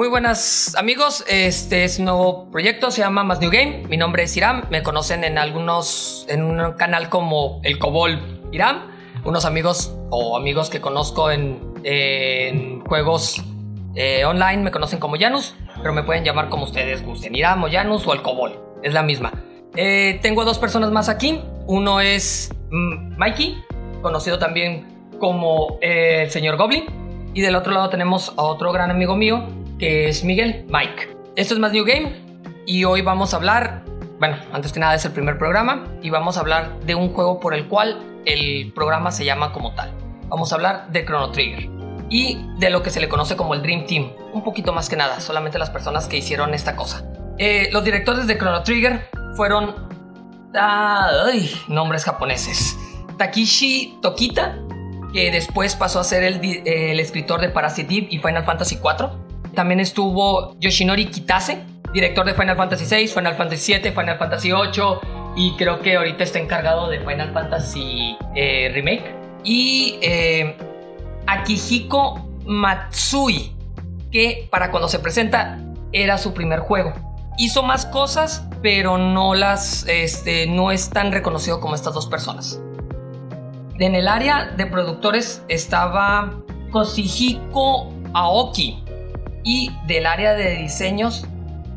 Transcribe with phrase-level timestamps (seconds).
[0.00, 3.82] Muy buenas amigos, este es un nuevo proyecto, se llama Más New Game.
[3.86, 8.90] Mi nombre es Iram, me conocen en algunos, en un canal como El Cobol Iram.
[9.26, 13.44] Unos amigos o amigos que conozco en, juegos
[13.94, 17.70] eh, online me conocen como Janus, pero me pueden llamar como ustedes gusten, Iram o
[17.70, 19.32] Janus o El Cobol, es la misma.
[19.76, 23.62] Eh, tengo dos personas más aquí, uno es mm, Mikey,
[24.00, 26.86] conocido también como eh, el señor Goblin,
[27.34, 31.16] y del otro lado tenemos a otro gran amigo mío, que es Miguel, Mike.
[31.36, 32.12] Esto es Más New Game
[32.66, 33.82] y hoy vamos a hablar,
[34.18, 37.40] bueno, antes que nada es el primer programa y vamos a hablar de un juego
[37.40, 39.90] por el cual el programa se llama como tal.
[40.28, 41.70] Vamos a hablar de Chrono Trigger
[42.10, 44.96] y de lo que se le conoce como el Dream Team, un poquito más que
[44.96, 47.02] nada, solamente las personas que hicieron esta cosa.
[47.38, 49.88] Eh, los directores de Chrono Trigger fueron...
[50.52, 52.76] ay, nombres japoneses.
[53.16, 54.58] Takishi Tokita,
[55.14, 59.29] que después pasó a ser el, el escritor de Parasite Eve y Final Fantasy IV.
[59.54, 65.20] También estuvo Yoshinori Kitase, director de Final Fantasy VI, Final Fantasy VII, Final Fantasy VIII
[65.36, 69.14] y creo que ahorita está encargado de Final Fantasy eh, Remake.
[69.44, 70.56] Y eh,
[71.26, 73.52] Akihiko Matsui,
[74.10, 75.58] que para cuando se presenta
[75.92, 76.92] era su primer juego.
[77.38, 82.60] Hizo más cosas, pero no las, este, no es tan reconocido como estas dos personas.
[83.78, 86.34] En el área de productores estaba
[86.70, 88.84] Koshihiko Aoki
[89.44, 91.26] y del área de diseños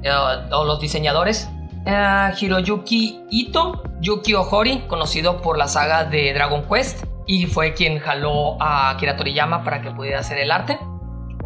[0.03, 1.49] eh, o los diseñadores
[1.85, 7.99] eh, Hiroyuki Ito, Yuki Ohori, conocido por la saga de Dragon Quest y fue quien
[7.99, 10.79] jaló a Akira Toriyama para que pudiera hacer el arte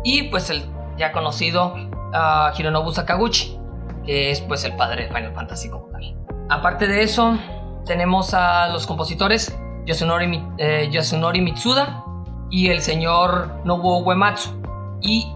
[0.04, 0.64] y pues el
[0.98, 3.58] ya conocido uh, Hironobu Sakaguchi,
[4.06, 6.16] que es pues el padre de Final Fantasy como tal.
[6.50, 7.38] Aparte de eso,
[7.86, 12.04] tenemos a los compositores Yasunori, eh, Yasunori Mitsuda
[12.50, 14.62] y el señor Nobuo Uematsu.
[15.02, 15.32] Y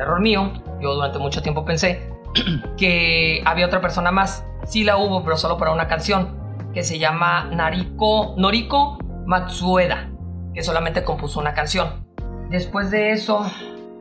[0.00, 2.10] error mío, yo durante mucho tiempo pensé
[2.76, 4.44] que había otra persona más.
[4.64, 6.38] Sí la hubo, pero solo para una canción
[6.72, 10.10] que se llama Nariko, Noriko Matsueda,
[10.54, 12.06] que solamente compuso una canción.
[12.50, 13.44] Después de eso,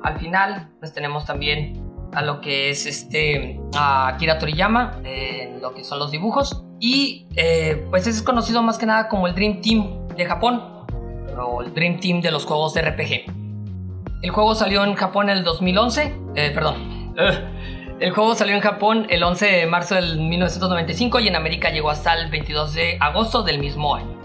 [0.03, 5.73] al final, pues tenemos también a lo que es este a Akira Toriyama en lo
[5.73, 9.61] que son los dibujos y eh, pues es conocido más que nada como el Dream
[9.61, 10.61] Team de Japón
[11.37, 13.48] o el Dream Team de los juegos de RPG.
[14.22, 17.16] El juego salió en Japón el 2011, eh, perdón.
[18.00, 21.90] El juego salió en Japón el 11 de marzo del 1995 y en América llegó
[21.90, 24.18] hasta el 22 de agosto del mismo año.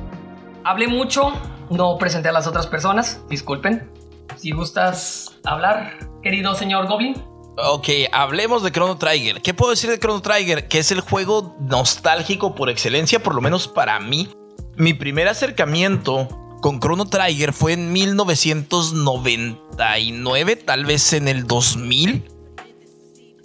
[0.63, 1.33] Hablé mucho,
[1.71, 3.91] no presenté a las otras personas, disculpen.
[4.37, 7.21] Si gustas hablar, querido señor Goblin.
[7.57, 9.43] Ok, hablemos de Chrono Trigger.
[9.43, 10.69] ¿Qué puedo decir de Chrono Trigger?
[10.69, 14.29] Que es el juego nostálgico por excelencia, por lo menos para mí.
[14.77, 22.25] Mi primer acercamiento con Chrono Trigger fue en 1999, tal vez en el 2000.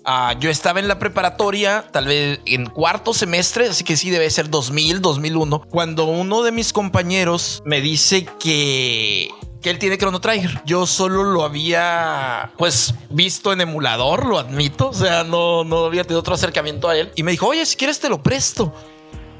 [0.06, 4.30] Uh, yo estaba en la preparatoria, tal vez en cuarto semestre, así que sí debe
[4.30, 9.28] ser 2000, 2001, cuando uno de mis compañeros me dice que
[9.62, 10.62] que él tiene Chrono Trigger.
[10.66, 16.04] Yo solo lo había pues visto en emulador, lo admito, o sea, no no había
[16.04, 18.74] tenido otro acercamiento a él y me dijo, "Oye, si quieres te lo presto."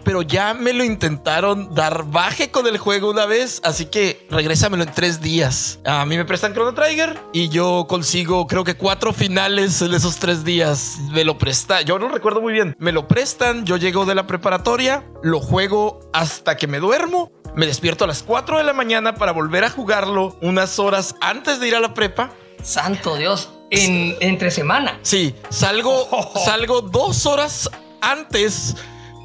[0.10, 4.82] Pero ya me lo intentaron dar baje con el juego una vez, así que regrésamelo
[4.82, 5.78] en tres días.
[5.86, 10.18] A mí me prestan Chrono Trigger y yo consigo creo que cuatro finales en esos
[10.18, 10.98] tres días.
[11.12, 12.76] Me lo presta, yo no recuerdo muy bien.
[12.80, 17.32] Me lo prestan, yo llego de la preparatoria, lo juego hasta que me duermo.
[17.56, 21.60] Me despierto a las 4 de la mañana para volver a jugarlo unas horas antes
[21.60, 22.32] de ir a la prepa.
[22.64, 24.98] Santo Dios, en, entre semana.
[25.04, 26.10] Sí, salgo,
[26.44, 27.70] salgo dos horas
[28.02, 28.76] antes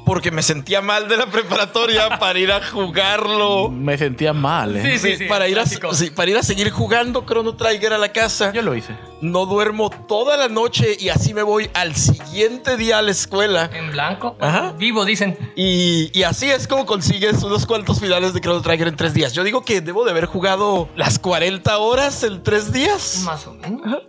[0.05, 3.69] porque me sentía mal de la preparatoria para ir a jugarlo.
[3.69, 4.83] Me sentía mal, ¿eh?
[4.83, 5.79] Sí, sí, sí para, ir a, sí,
[6.11, 8.53] para ir a seguir jugando Chrono Trigger a la casa.
[8.53, 8.95] Yo lo hice.
[9.21, 13.69] No duermo toda la noche y así me voy al siguiente día a la escuela.
[13.73, 14.37] En blanco.
[14.39, 14.73] Ajá.
[14.77, 15.37] Vivo, dicen.
[15.55, 19.33] Y, y así es como consigues unos cuantos finales de Chrono Trigger en tres días.
[19.33, 23.23] Yo digo que debo de haber jugado las 40 horas en tres días.
[23.25, 24.03] Más o menos.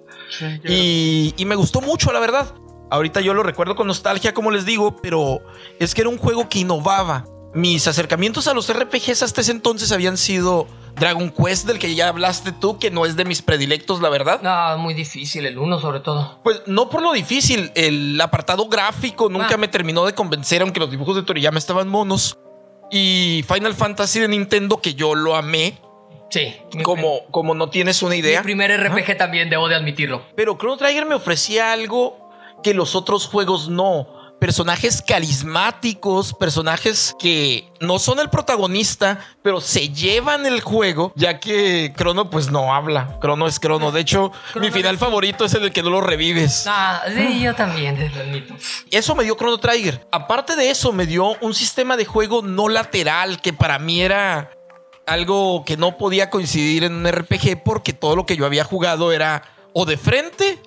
[0.65, 2.53] Y, y me gustó mucho, la verdad.
[2.91, 5.41] Ahorita yo lo recuerdo con nostalgia, como les digo, pero
[5.81, 7.25] es que era un juego que innovaba.
[7.55, 10.67] Mis acercamientos a los RPGs hasta ese entonces habían sido
[10.97, 14.41] Dragon Quest, del que ya hablaste tú, que no es de mis predilectos, la verdad.
[14.43, 16.39] No, muy difícil, el uno sobre todo.
[16.43, 19.57] Pues no por lo difícil, el apartado gráfico nunca ah.
[19.59, 22.39] me terminó de convencer, aunque los dibujos de Toriyama estaban monos.
[22.91, 25.79] Y Final Fantasy de Nintendo, que yo lo amé.
[26.31, 26.55] Sí.
[26.83, 28.41] Como, como no tienes una idea.
[28.41, 30.23] Mi primer RPG también, debo de admitirlo.
[30.35, 32.26] Pero Chrono Trigger me ofrecía algo
[32.63, 34.09] que los otros juegos no.
[34.39, 41.95] personajes carismáticos, personajes que no son el protagonista, pero se llevan el juego, ya que
[41.97, 43.19] Crono pues no habla.
[43.19, 43.93] Crono es Crono.
[43.93, 46.67] De hecho, mi final favorito es el que no lo revives.
[46.67, 48.11] Ah, sí, yo también, te.
[48.91, 50.07] Eso me dio Chrono Trigger.
[50.13, 54.51] Aparte de eso, me dio un sistema de juego no lateral que para mí era
[55.07, 59.13] algo que no podía coincidir en un RPG porque todo lo que yo había jugado
[59.13, 60.59] era o de frente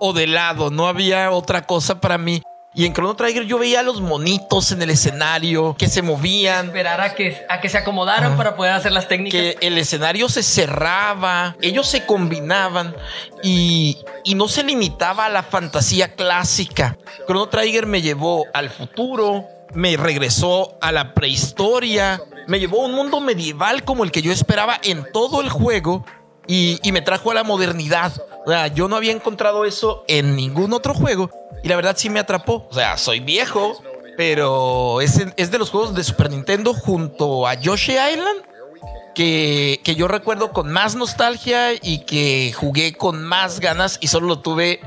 [0.00, 0.70] o de lado.
[0.70, 2.42] No había otra cosa para mí.
[2.72, 6.66] Y en Chrono Trigger yo veía a los monitos en el escenario que se movían.
[6.66, 9.40] Esperar a que, a que se acomodaran para poder hacer las técnicas.
[9.40, 12.94] Que el escenario se cerraba, ellos se combinaban
[13.42, 16.96] y, y no se limitaba a la fantasía clásica.
[17.26, 22.94] Chrono Trigger me llevó al futuro, me regresó a la prehistoria, me llevó a un
[22.94, 26.04] mundo medieval como el que yo esperaba en todo el juego
[26.52, 28.12] y, me trajo a la modernidad.
[28.44, 31.30] O sea, yo no había encontrado eso en ningún otro juego
[31.62, 32.66] y la verdad sí me atrapó.
[32.68, 33.80] O sea, soy viejo,
[34.16, 38.42] pero es, es de los juegos de Super Nintendo junto a Yoshi Island
[39.14, 44.26] que, que yo recuerdo con más nostalgia y que jugué con más ganas y solo
[44.26, 44.80] lo tuve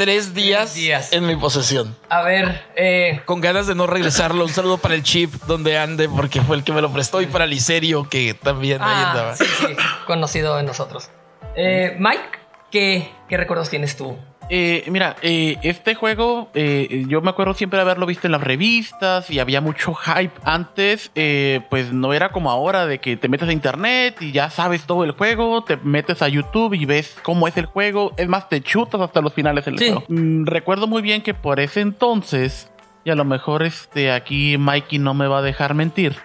[0.00, 1.12] tres días, días.
[1.12, 1.94] en mi posesión.
[2.08, 4.46] A ver, eh, Con ganas de no regresarlo.
[4.46, 7.26] Un saludo para el chip donde ande porque fue el que me lo prestó y
[7.26, 9.36] para Liserio que también ahí ah, andaba.
[9.36, 9.66] sí, sí,
[10.06, 11.10] conocido de nosotros.
[11.54, 12.22] Eh, Mike,
[12.70, 14.16] ¿qué, ¿qué recuerdos tienes tú?
[14.52, 18.40] Eh, mira, eh, este juego, eh, yo me acuerdo siempre de haberlo visto en las
[18.42, 20.32] revistas y había mucho hype.
[20.42, 24.50] Antes, eh, pues no era como ahora de que te metes a internet y ya
[24.50, 28.12] sabes todo el juego, te metes a YouTube y ves cómo es el juego.
[28.16, 29.86] Es más, te chutas hasta los finales del Sí.
[29.86, 30.04] juego.
[30.08, 32.70] Mm, recuerdo muy bien que por ese entonces,
[33.04, 36.16] y a lo mejor este, aquí Mikey no me va a dejar mentir,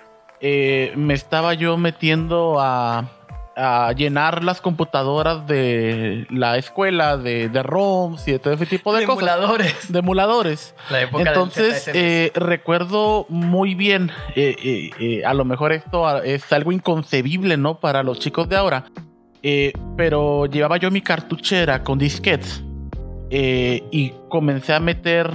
[0.42, 3.06] me estaba yo metiendo a,
[3.56, 8.94] a llenar las computadoras de la escuela, de, de ROMs y de todo ese tipo
[8.94, 9.38] de, cosas.
[9.38, 9.92] Emuladores.
[9.92, 10.76] De emuladores.
[10.90, 16.72] La época Entonces, eh, recuerdo muy bien, eh, eh, a lo mejor esto es algo
[16.72, 17.80] inconcebible, ¿no?
[17.80, 18.86] Para los chicos de ahora.
[19.96, 22.64] Pero llevaba yo mi cartuchera con disquetes
[23.30, 25.32] eh, y comencé a meter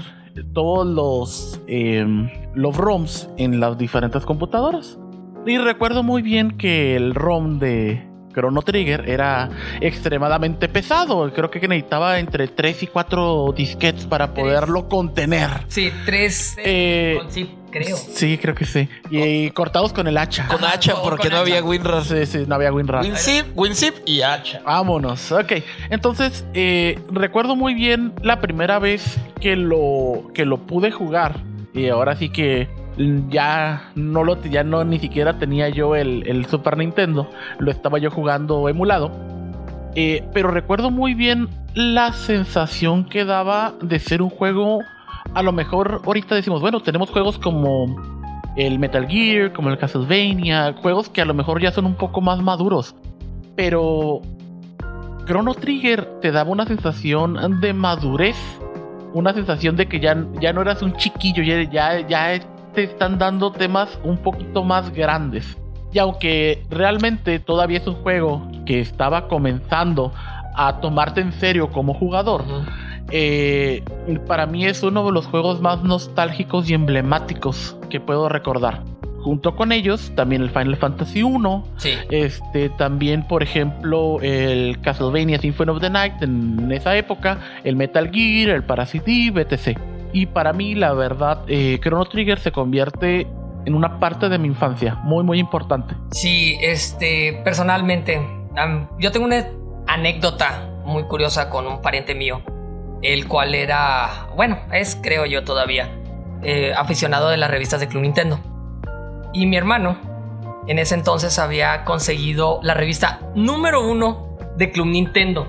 [0.55, 2.07] todos los, eh,
[2.55, 4.99] los ROMs en las diferentes computadoras.
[5.47, 9.51] Y recuerdo muy bien que el ROM de Chrono Trigger era
[9.81, 11.33] extremadamente pesado.
[11.33, 14.45] Creo que necesitaba entre 3 y 4 disquetes para Tres.
[14.45, 15.51] poderlo contener.
[15.69, 16.57] Sí, tres.
[16.59, 17.97] Eh, con sí, creo.
[17.97, 18.89] Sí, creo que sí.
[19.11, 20.47] Y, y cortados con el hacha.
[20.49, 21.63] Con hacha o porque con no había.
[21.63, 22.05] WinRAR.
[22.05, 23.03] Sí, sí, no había WinRAR.
[23.03, 24.61] WinZip, WinZip y hacha.
[24.65, 25.53] Vámonos, ok.
[25.91, 31.41] Entonces, eh, recuerdo muy bien la primera vez que lo, que lo pude jugar.
[31.73, 32.69] Y ahora sí que
[33.29, 37.31] ya no lo ya no ni siquiera tenía yo el, el Super Nintendo.
[37.59, 39.11] Lo estaba yo jugando emulado.
[39.95, 44.81] Eh, pero recuerdo muy bien la sensación que daba de ser un juego.
[45.35, 47.97] A lo mejor ahorita decimos, bueno, tenemos juegos como
[48.57, 52.21] el Metal Gear, como el Castlevania, juegos que a lo mejor ya son un poco
[52.21, 52.95] más maduros.
[53.57, 54.21] Pero
[55.27, 58.37] Chrono Trigger te daba una sensación de madurez,
[59.13, 62.41] una sensación de que ya, ya no eras un chiquillo, ya, ya, ya
[62.75, 65.57] te están dando temas un poquito más grandes.
[65.93, 70.13] Y aunque realmente todavía es un juego que estaba comenzando
[70.55, 72.45] a tomarte en serio como jugador,
[73.11, 73.83] eh,
[74.27, 78.83] para mí es uno de los juegos más nostálgicos y emblemáticos que puedo recordar.
[79.23, 81.91] Junto con ellos, también el Final Fantasy 1, Sí.
[82.11, 88.11] este, también, por ejemplo, el Castlevania Symphony of the Night en esa época, el Metal
[88.11, 89.79] Gear, el Parasite etc.
[90.13, 93.27] Y para mí, la verdad, eh, Chrono Trigger se convierte
[93.65, 95.95] en una parte de mi infancia, muy, muy importante.
[96.13, 98.21] Sí, este, personalmente,
[98.99, 99.47] yo tengo una
[99.87, 102.43] anécdota muy curiosa con un pariente mío,
[103.03, 105.91] el cual era, bueno, es, creo yo todavía,
[106.43, 108.41] eh, aficionado de las revistas de Club Nintendo.
[109.33, 109.97] Y mi hermano,
[110.67, 115.47] en ese entonces, había conseguido la revista número uno de Club Nintendo.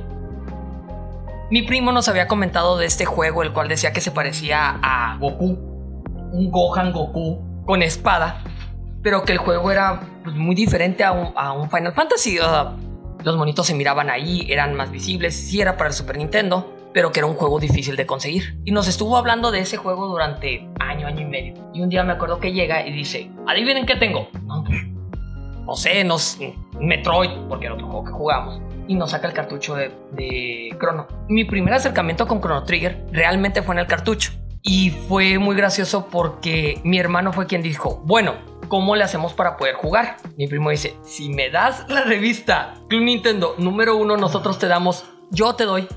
[1.51, 5.17] Mi primo nos había comentado de este juego, el cual decía que se parecía a
[5.17, 5.47] Goku,
[6.31, 8.41] un Gohan Goku con espada,
[9.03, 12.37] pero que el juego era pues, muy diferente a un, Final Fantasy.
[12.37, 12.71] sea,
[13.25, 17.11] los monitos se miraban ahí, eran más visibles, sí era para el Super Nintendo, pero
[17.11, 18.57] que era un juego difícil de conseguir.
[18.63, 21.53] Y nos estuvo hablando de ese juego durante año, año y medio.
[21.73, 24.29] Y un día me acuerdo que llega y dice, adivinen qué tengo.
[24.45, 24.87] No, pues,
[25.65, 26.39] no sé, nos,
[26.79, 28.61] Metroid, porque era otro juego que jugamos.
[28.87, 31.07] Y nos saca el cartucho de, de Chrono.
[31.29, 34.31] Mi primer acercamiento con Chrono Trigger realmente fue en el cartucho.
[34.63, 38.35] Y fue muy gracioso porque mi hermano fue quien dijo, bueno,
[38.67, 40.17] ¿cómo le hacemos para poder jugar?
[40.37, 45.05] Mi primo dice, si me das la revista Club Nintendo número uno, nosotros te damos,
[45.31, 45.87] yo te doy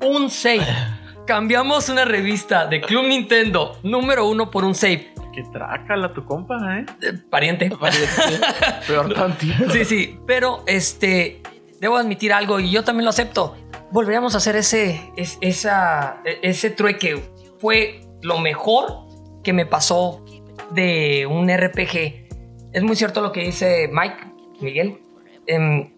[0.00, 0.66] un save.
[1.26, 5.12] cambiamos una revista de Club Nintendo número uno por un save.
[5.34, 6.86] Que trácala tu compa, ¿eh?
[7.02, 7.70] Eh, Pariente.
[8.86, 9.70] Peor tantito.
[9.70, 11.42] Sí, sí, pero este,
[11.80, 13.56] debo admitir algo y yo también lo acepto.
[13.90, 17.22] Volveríamos a hacer ese, es- e- ese trueque.
[17.58, 19.06] Fue lo mejor
[19.42, 20.24] que me pasó
[20.70, 22.26] de un RPG.
[22.72, 24.16] Es muy cierto lo que dice Mike,
[24.60, 25.00] Miguel.
[25.46, 25.92] Em,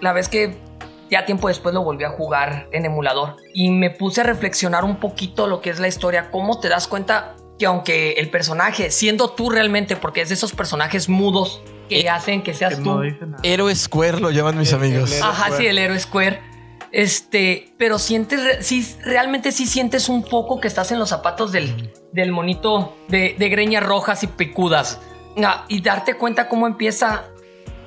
[0.00, 0.56] la vez que
[1.10, 4.96] ya tiempo después lo volví a jugar en emulador y me puse a reflexionar un
[4.96, 9.30] poquito lo que es la historia, cómo te das cuenta que aunque el personaje, siendo
[9.30, 12.94] tú realmente, porque es de esos personajes mudos que Eh, hacen que seas Que tú.
[12.94, 13.36] no.
[13.42, 15.10] Héroe Square lo llaman mis El- amigos.
[15.10, 15.28] el héroe.
[15.28, 15.56] Ajá, Square.
[15.62, 16.40] sí, el héroe Square.
[16.90, 21.50] Este, pero sientes, re- sí, realmente sí sientes un poco que estás en los zapatos
[21.50, 25.00] del, del monito de, de greñas rojas y picudas.
[25.42, 27.24] Ah, y darte cuenta cómo empieza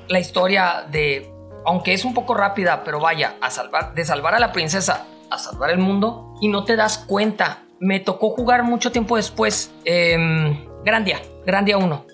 [0.08, 1.30] la historia de,
[1.64, 5.38] aunque es un poco rápida, pero vaya, a salvar, de salvar a la princesa a
[5.38, 7.62] salvar el mundo y no te das cuenta.
[7.78, 9.72] Me tocó jugar mucho tiempo después.
[9.84, 12.06] em, Grandia, Grandia 1.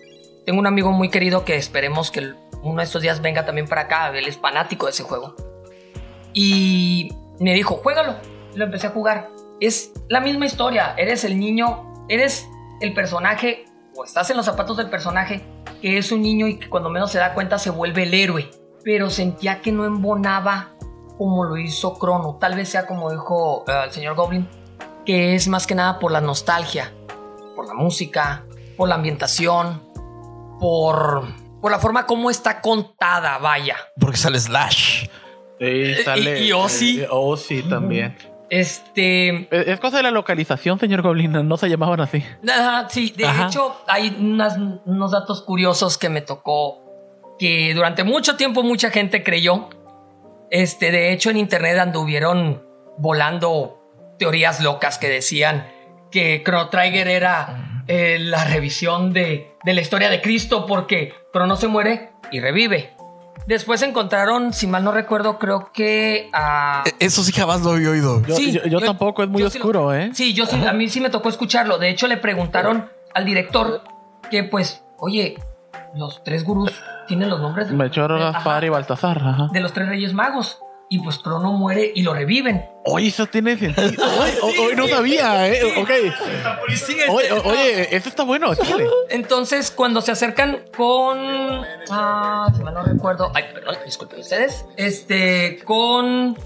[0.44, 3.82] Tengo un amigo muy querido que esperemos que uno de estos días venga también para
[3.82, 4.16] acá.
[4.16, 5.36] Él es fanático de ese juego.
[6.32, 8.16] Y me dijo, juégalo.
[8.54, 9.30] Lo empecé a jugar.
[9.60, 10.94] Es la misma historia.
[10.96, 12.48] Eres el niño, eres
[12.80, 15.42] el personaje, o estás en los zapatos del personaje,
[15.80, 18.50] que es un niño y que cuando menos se da cuenta se vuelve el héroe.
[18.82, 20.74] Pero sentía que no embonaba
[21.16, 22.36] como lo hizo Crono.
[22.40, 24.48] Tal vez sea como dijo eh, el señor Goblin,
[25.06, 26.92] que es más que nada por la nostalgia,
[27.54, 28.44] por la música,
[28.76, 29.91] por la ambientación,
[30.62, 31.24] por,
[31.60, 33.76] por la forma como está contada, vaya.
[33.98, 35.06] Porque sale Slash.
[35.58, 36.40] Sí, sale.
[36.40, 37.00] y Ozzy.
[37.02, 38.16] eh, Ozzy también.
[38.48, 41.32] Este, Es es cosa de la localización, señor Goblin.
[41.48, 42.22] No se llamaban así.
[42.48, 43.46] Ajá, sí, de Ajá.
[43.48, 46.78] hecho hay unas- unos datos curiosos que me tocó
[47.40, 49.68] que durante mucho tiempo mucha gente creyó.
[50.50, 52.62] Este, de hecho en internet anduvieron
[52.98, 53.80] volando
[54.18, 55.66] teorías locas que decían
[56.12, 61.56] que Chrono Trigger era eh, la revisión de, de la historia de Cristo porque Crono
[61.56, 62.94] se muere y revive.
[63.46, 66.84] Después encontraron, si mal no recuerdo, creo que a...
[66.86, 68.22] E- Eso sí jamás lo había oído.
[68.24, 70.10] Yo, Sí, yo- yo yo- tampoco, es muy yo sí lo- oscuro, ¿eh?
[70.14, 71.78] Sí, yo sí, a mí sí me tocó escucharlo.
[71.78, 73.82] De hecho, le preguntaron al director
[74.30, 75.36] que, pues, oye,
[75.96, 76.70] los tres gurús
[77.08, 79.18] tienen los nombres de, Melchor, Gaspar y Baltasar.
[79.18, 79.48] Ajá.
[79.52, 80.60] de los tres reyes magos.
[80.94, 82.66] Y pues Crono muere y lo reviven.
[82.84, 84.04] Oye, eso tiene sentido.
[84.42, 85.62] Hoy, hoy no sabía, ¿eh?
[85.78, 85.88] Ok.
[87.08, 88.86] Oye, o- oye, eso está bueno, chile.
[89.08, 91.64] Entonces, cuando se acercan con.
[91.88, 93.32] Ah, si mal no recuerdo.
[93.34, 94.66] Ay, perdón, disculpen ustedes.
[94.76, 96.36] Este, con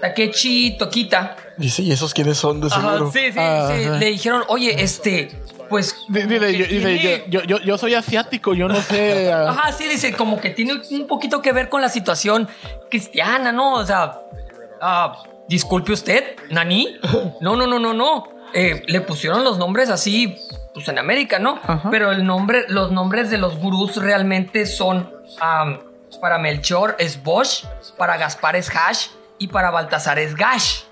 [0.00, 1.36] Takechi Tokita.
[1.56, 3.10] Dice, ¿y esos quiénes son de Ajá, seguro?
[3.12, 3.74] sí, sí, Ajá.
[3.76, 3.88] sí.
[3.98, 5.30] Le dijeron, oye, este,
[5.68, 5.94] pues.
[6.52, 9.32] Que yo, tiene- yo, yo, yo soy asiático, yo no sé.
[9.34, 12.48] ah, Ajá, sí, dice, como que tiene un poquito que ver con la situación
[12.90, 13.74] cristiana, ¿no?
[13.74, 14.20] O sea,
[14.80, 16.98] ah, disculpe usted, Nani.
[17.40, 18.28] No, no, no, no, no.
[18.54, 20.36] Eh, le pusieron los nombres así,
[20.72, 21.60] pues en América, ¿no?
[21.62, 21.90] Ajá.
[21.90, 25.80] Pero el nombre, los nombres de los gurús realmente son, am,
[26.20, 27.64] para Melchor es Bosch,
[27.98, 29.08] para Gaspar es Hash
[29.38, 30.82] y para Baltasar es Gash.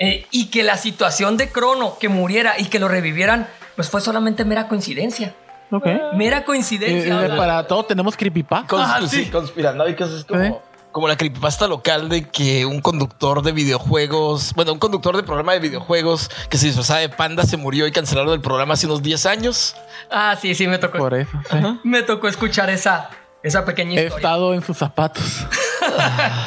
[0.00, 4.00] Eh, y que la situación de Crono, que muriera y que lo revivieran, pues fue
[4.00, 5.34] solamente mera coincidencia.
[5.70, 5.86] Ok.
[6.14, 7.22] Mera Eh, coincidencia.
[7.22, 8.66] eh, sea, para todo tenemos creepypasta.
[8.66, 9.30] Cons- Ah, sí, sí.
[9.30, 10.54] conspiranoicos es como, ¿Eh?
[10.90, 15.52] como la creepypasta local de que un conductor de videojuegos, bueno, un conductor de programa
[15.52, 19.02] de videojuegos que se disfrazaba de panda se murió y cancelaron el programa hace unos
[19.02, 19.76] 10 años.
[20.10, 20.96] Ah, sí, sí, me tocó.
[20.98, 21.30] Por eso.
[21.50, 21.56] sí.
[21.84, 23.10] Me tocó escuchar esa,
[23.42, 24.16] esa pequeña He historia.
[24.16, 25.46] estado en sus zapatos.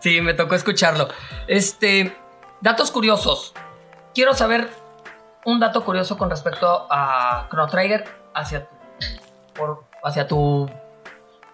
[0.00, 1.08] Sí, me tocó escucharlo.
[1.46, 2.14] Este,
[2.64, 3.52] datos curiosos.
[4.14, 4.70] Quiero saber
[5.44, 8.04] un dato curioso con respecto a Chrono Trigger
[8.34, 8.74] hacia tu,
[9.54, 10.70] por- hacia tu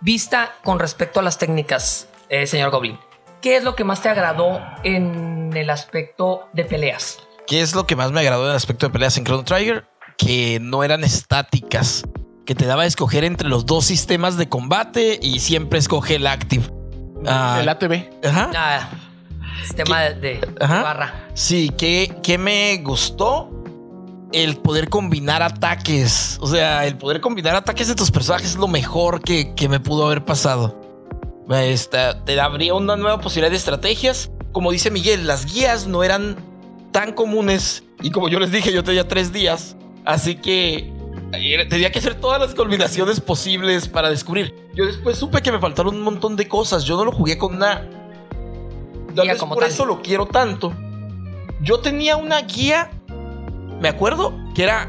[0.00, 2.96] vista con respecto a las técnicas, eh, señor Goblin.
[3.42, 7.18] ¿Qué es lo que más te agradó en el aspecto de peleas?
[7.48, 9.86] ¿Qué es lo que más me agradó en el aspecto de peleas en Chrono Trigger?
[10.16, 12.04] Que no eran estáticas,
[12.46, 16.26] que te daba a escoger entre los dos sistemas de combate y siempre escoge el
[16.28, 16.70] active.
[17.26, 18.10] Ah, El ATV.
[18.24, 18.50] ajá.
[18.54, 18.88] Ah,
[19.60, 20.82] sistema de, de Ajá.
[20.82, 21.28] barra.
[21.34, 23.50] Sí, que, que me gustó
[24.32, 26.38] el poder combinar ataques.
[26.40, 29.80] O sea, el poder combinar ataques de tus personajes es lo mejor que, que me
[29.80, 30.80] pudo haber pasado.
[31.50, 34.30] Esta, te abría una nueva posibilidad de estrategias.
[34.52, 36.36] Como dice Miguel, las guías no eran
[36.92, 37.82] tan comunes.
[38.02, 39.76] Y como yo les dije, yo tenía tres días.
[40.04, 40.92] Así que
[41.32, 44.54] eh, tenía que hacer todas las combinaciones posibles para descubrir.
[44.74, 46.84] Yo después supe que me faltaron un montón de cosas.
[46.84, 47.88] Yo no lo jugué con una
[49.14, 49.72] Tal Guía vez como por tal.
[49.72, 50.72] eso lo quiero tanto.
[51.60, 52.90] Yo tenía una guía,
[53.80, 54.88] me acuerdo, que era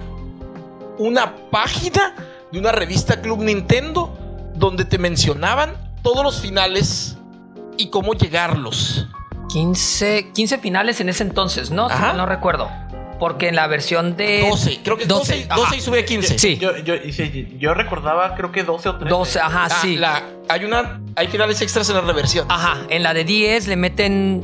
[0.97, 2.15] una página
[2.51, 4.17] de una revista Club Nintendo
[4.55, 7.17] donde te mencionaban todos los finales
[7.77, 9.07] y cómo llegarlos.
[9.49, 11.87] 15, 15 finales en ese entonces, ¿no?
[11.87, 12.13] Ajá.
[12.13, 12.69] no recuerdo.
[13.21, 14.47] Porque en la versión de.
[14.49, 15.75] 12, creo que es 12, 12, ajá.
[15.75, 16.39] y sube a 15.
[16.39, 16.57] Sí.
[16.57, 16.95] Yo, yo,
[17.59, 19.09] yo recordaba, creo que 12 o 13.
[19.11, 19.95] 12, ajá, Ah, sí.
[19.95, 22.47] la- hay una, hay finales extras en la reversión.
[22.49, 24.43] Ajá, en la de 10 le meten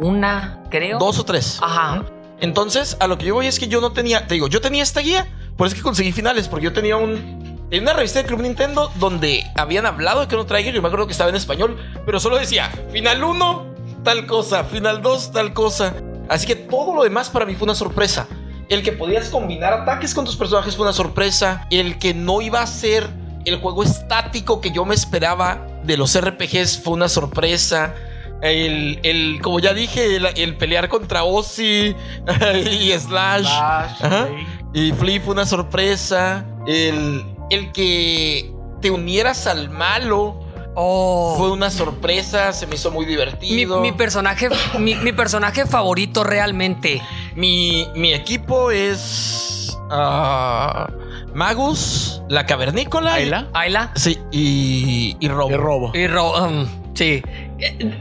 [0.00, 0.98] una, creo.
[0.98, 1.60] Dos o tres.
[1.62, 2.02] Ajá.
[2.40, 4.82] Entonces, a lo que yo voy es que yo no tenía, te digo, yo tenía
[4.82, 7.40] esta guía, por eso es que conseguí finales, porque yo tenía un...
[7.70, 11.06] En una revista de Club Nintendo donde habían hablado de Chrono Trigger, yo me acuerdo
[11.06, 13.66] que estaba en español, pero solo decía, final 1,
[14.02, 15.94] tal cosa, final 2, tal cosa.
[16.32, 18.26] Así que todo lo demás para mí fue una sorpresa.
[18.68, 21.66] El que podías combinar ataques con tus personajes fue una sorpresa.
[21.70, 23.08] El que no iba a ser
[23.44, 27.94] el juego estático que yo me esperaba de los RPGs fue una sorpresa.
[28.40, 31.94] El, el como ya dije, el, el pelear contra Ozzy
[32.70, 34.26] y Slash Slash, Ajá.
[34.28, 34.88] Play.
[34.88, 36.44] y Flip fue una sorpresa.
[36.66, 40.40] El, el que te unieras al malo
[40.74, 41.34] Oh.
[41.36, 43.80] fue una sorpresa, se me hizo muy divertido.
[43.80, 44.48] mi personaje,
[44.78, 47.02] mi, mi personaje favorito realmente.
[47.36, 50.88] Mi, mi equipo es ah,
[51.34, 53.20] Magus, la cavernícola.
[53.20, 53.48] y- Ayla.
[53.52, 53.92] Ayla.
[53.96, 55.50] Sí, y, y Robo.
[55.50, 55.90] Y robo.
[55.94, 57.22] Y Ro- um, sí.
[57.58, 57.94] Eh,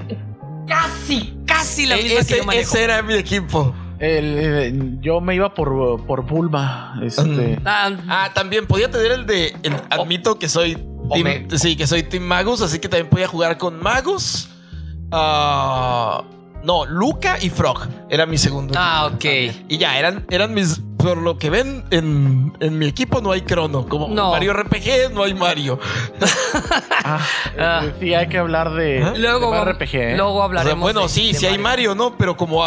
[0.68, 2.64] Casi, casi la E- misma que ese, yo manejo.
[2.64, 3.74] ese era mi equipo.
[4.00, 6.98] El, eh, yo me iba por, por Bulma.
[7.04, 7.60] Este.
[7.66, 9.54] Ah, Ah, también podía tener el de.
[9.64, 10.78] el- admito que soy.
[11.12, 14.50] O Team, sí, que soy Team Magus, así que también podía jugar con Magus.
[15.12, 16.24] Ah,
[16.64, 18.74] no, Luca y Frog era mi segundo.
[18.78, 19.56] ah, equipo.
[19.60, 19.66] ok.
[19.70, 20.82] Y ya, eran, eran mis.
[20.98, 23.88] Por lo que ven, en, en mi equipo no hay crono.
[23.88, 24.30] Como No.
[24.32, 25.80] Mario RPG, no hay Mario.
[27.04, 27.20] Ah,
[27.58, 27.82] Ah.
[27.86, 29.14] eh, sí, hay que hablar de, ¿Ah?
[29.18, 29.96] Luego, de RPG.
[29.96, 30.14] ¿eh?
[30.16, 30.80] luego O sea, hablaremos.
[30.84, 32.16] bueno, de- sí, de sí hay Mario, ¿no?
[32.18, 32.64] Pero como,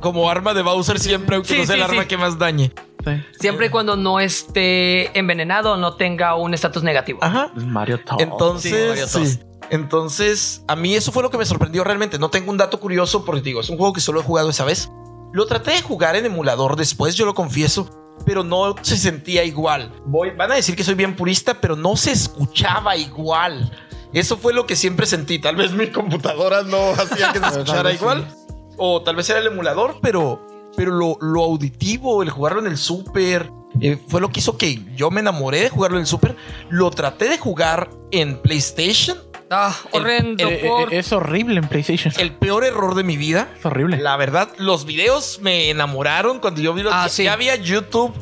[0.00, 2.72] como arma de Bowser siempre, aunque Sí, no sea el sí, arma que más dañe.
[3.04, 3.22] Sí.
[3.40, 7.18] Siempre y cuando no esté envenenado, no tenga un estatus negativo.
[7.22, 7.50] Ajá.
[7.54, 8.18] Mario Toad.
[8.18, 9.40] Sí, Entonces, Mario sí.
[9.70, 12.18] Entonces, a mí eso fue lo que me sorprendió realmente.
[12.18, 14.64] No tengo un dato curioso porque digo, es un juego que solo he jugado esa
[14.64, 14.90] vez.
[15.32, 17.88] Lo traté de jugar en emulador después, yo lo confieso,
[18.26, 19.90] pero no se sentía igual.
[20.04, 23.72] Voy, van a decir que soy bien purista, pero no se escuchaba igual.
[24.12, 25.38] Eso fue lo que siempre sentí.
[25.38, 27.96] Tal vez mi computadora no hacía que se escuchara sí.
[27.96, 28.28] igual.
[28.76, 32.76] O tal vez era el emulador, pero, pero lo, lo auditivo, el jugarlo en el
[32.78, 36.36] Super, eh, fue lo que hizo que yo me enamoré de jugarlo en el Super.
[36.70, 39.18] Lo traté de jugar en PlayStation.
[39.50, 40.48] Ah, horrendo.
[40.48, 42.12] Eh, eh, por- es horrible en PlayStation.
[42.18, 43.48] El peor error de mi vida.
[43.58, 43.98] Es horrible.
[43.98, 47.24] La verdad, los videos me enamoraron cuando yo vi los, Ah, ya, sí.
[47.24, 48.12] ya había YouTube.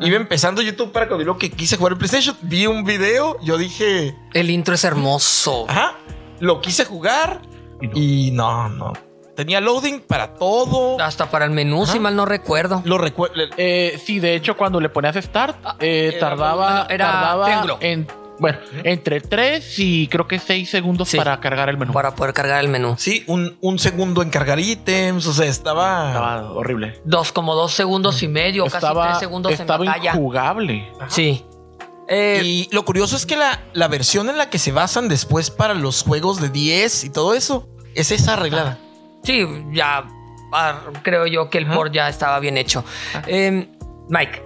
[0.00, 2.36] Iba empezando YouTube para cuando lo que quise jugar en PlayStation.
[2.42, 5.64] Vi un video, yo dije, El intro es hermoso.
[5.68, 5.94] ajá,
[6.40, 7.40] lo quise jugar
[7.94, 8.92] y no, no.
[9.36, 11.00] Tenía loading para todo.
[11.00, 12.82] Hasta para el menú, si mal no recuerdo.
[12.84, 13.34] Lo recuerdo.
[13.56, 17.78] Eh, sí, de hecho, cuando le ponías Start, eh, era- tardaba, era tardaba triángulo.
[17.80, 18.06] en,
[18.38, 21.16] bueno, entre 3 y creo que 6 segundos Sí.
[21.16, 21.92] para cargar el menú.
[21.92, 22.94] Para poder cargar el menú.
[22.98, 25.26] Sí, un, un segundo en cargar ítems.
[25.26, 26.08] O sea, estaba.
[26.08, 27.00] Estaba horrible.
[27.04, 30.10] Dos, como dos segundos y medio, casi tres segundos estaba en batalla.
[30.12, 30.92] injugable.
[31.08, 31.44] Sí.
[32.08, 35.50] Eh, Y lo curioso es que la, la versión en la que se basan después
[35.50, 38.78] para los juegos de 10 y todo eso es esa arreglada.
[39.24, 40.06] Sí, ya
[40.52, 41.74] ah, creo yo que el Ajá.
[41.74, 42.84] port ya estaba bien hecho.
[43.26, 43.68] Eh,
[44.08, 44.42] Mike,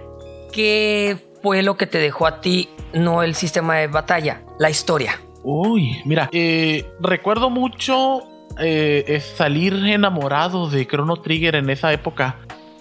[0.51, 5.19] ¿qué fue lo que te dejó a ti, no el sistema de batalla, la historia?
[5.43, 8.23] Uy, mira, eh, recuerdo mucho
[8.59, 12.37] eh, es salir enamorado de Chrono Trigger en esa época.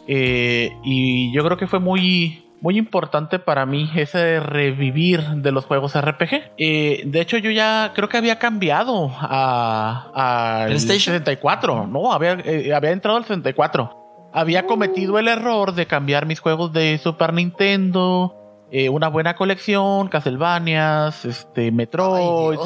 [0.07, 5.65] Eh, y yo creo que fue muy, muy importante para mí ese revivir de los
[5.65, 6.53] juegos RPG.
[6.59, 11.15] Eh, de hecho, yo ya creo que había cambiado a, a el ¿PlayStation?
[11.15, 11.87] 64.
[11.87, 14.31] No, había, eh, había entrado al 64.
[14.33, 18.35] Había cometido el error de cambiar mis juegos de Super Nintendo.
[18.71, 22.59] eh, una buena colección, Castlevanias, este, Metroid,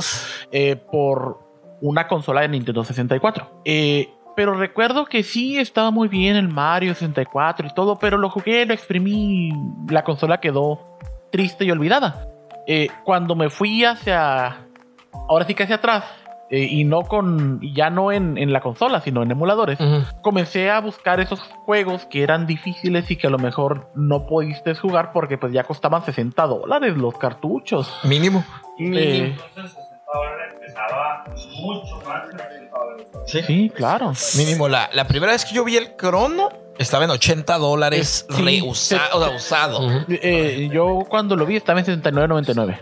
[0.51, 1.39] eh, por
[1.81, 3.63] una consola de Nintendo 64.
[3.65, 8.31] Eh, pero recuerdo que sí estaba muy bien el Mario 64 y todo, pero lo
[8.31, 9.53] jugué, lo exprimí,
[9.89, 10.99] la consola quedó
[11.31, 12.29] triste y olvidada.
[12.67, 14.67] Eh, cuando me fui hacia,
[15.29, 16.05] ahora sí que hacia atrás,
[16.51, 19.79] eh, y no con, ya no en, en la consola, sino en emuladores,
[20.21, 24.75] comencé a buscar esos juegos que eran difíciles y que a lo mejor no pudiste
[24.75, 27.91] jugar porque pues ya costaban 60 dólares los cartuchos.
[28.05, 28.45] Mínimo.
[28.79, 29.79] Eh, Entonces,
[30.13, 31.25] 60 dólares pesaba
[31.61, 33.07] mucho más que 60 dólares.
[33.27, 33.43] Sí.
[33.43, 34.13] sí, claro.
[34.37, 34.69] Mínimo.
[34.69, 39.09] La, la primera vez que yo vi el crono estaba en 80 dólares sí, reusa-
[39.09, 39.87] se- o sea, usado.
[39.87, 40.05] Ujú.
[40.09, 42.79] Eh, yo cuando lo vi estaba en 79.99.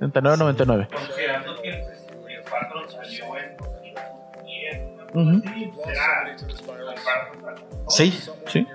[0.00, 0.88] 79.99.
[0.88, 4.82] Considerando que el 64 salió en 2010,
[5.14, 5.42] Ujú.
[5.84, 6.36] será
[7.32, 8.18] comparto Sí.
[8.46, 8.66] Sí.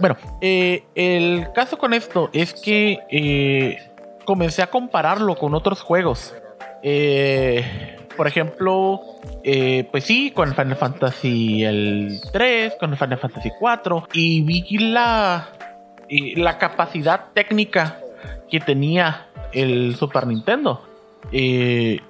[0.00, 3.90] Bueno, eh, el caso con esto es que eh,
[4.24, 6.34] comencé a compararlo con otros juegos.
[6.86, 9.00] Eh, Por ejemplo,
[9.42, 14.78] eh, pues sí, con el Final Fantasy el 3, con Final Fantasy 4, y vi
[14.78, 15.48] la,
[16.08, 17.98] la capacidad técnica
[18.48, 20.84] que tenía el Super Nintendo.
[21.32, 22.00] Eh,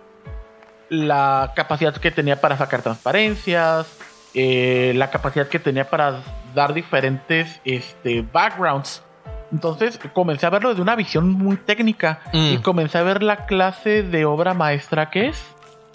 [0.90, 3.86] la capacidad que tenía para sacar transparencias,
[4.34, 6.20] la capacidad que tenía para
[6.54, 9.03] dar diferentes este, backgrounds.
[9.54, 12.62] Entonces comencé a verlo desde una visión muy técnica y Mm.
[12.62, 15.40] comencé a ver la clase de obra maestra que es.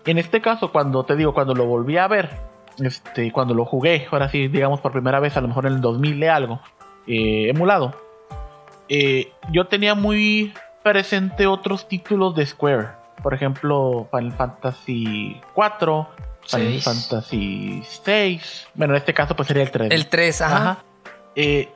[0.05, 2.29] En este caso, cuando te digo, cuando lo volví a ver,
[2.79, 5.81] este, cuando lo jugué, ahora sí, digamos por primera vez, a lo mejor en el
[5.81, 6.61] 2000 de algo,
[7.05, 7.93] eh, emulado,
[8.87, 12.87] eh, yo tenía muy presente otros títulos de Square.
[13.21, 16.07] Por ejemplo, Final Fantasy 4,
[16.47, 16.79] Final.
[16.79, 18.67] Fantasy 6.
[18.73, 19.91] Bueno, en este caso pues sería el 3.
[19.91, 20.55] El 3, ajá.
[20.55, 20.77] Ajá.
[21.35, 21.67] Eh,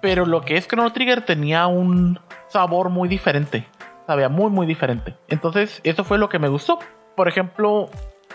[0.00, 3.66] pero lo que es Chrono Trigger tenía un sabor muy diferente.
[4.06, 5.14] Sabía muy, muy diferente.
[5.28, 6.78] Entonces, eso fue lo que me gustó.
[7.16, 7.88] Por ejemplo,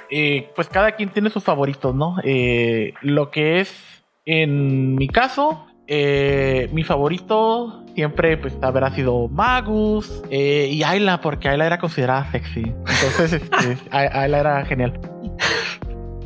[0.09, 2.15] eh, pues cada quien tiene sus favoritos, ¿no?
[2.23, 10.23] Eh, lo que es, en mi caso, eh, mi favorito siempre pues habrá sido Magus
[10.31, 12.61] eh, y Ayla, porque Ayla era considerada sexy.
[12.61, 14.99] Entonces, este, Ay- Ayla era genial.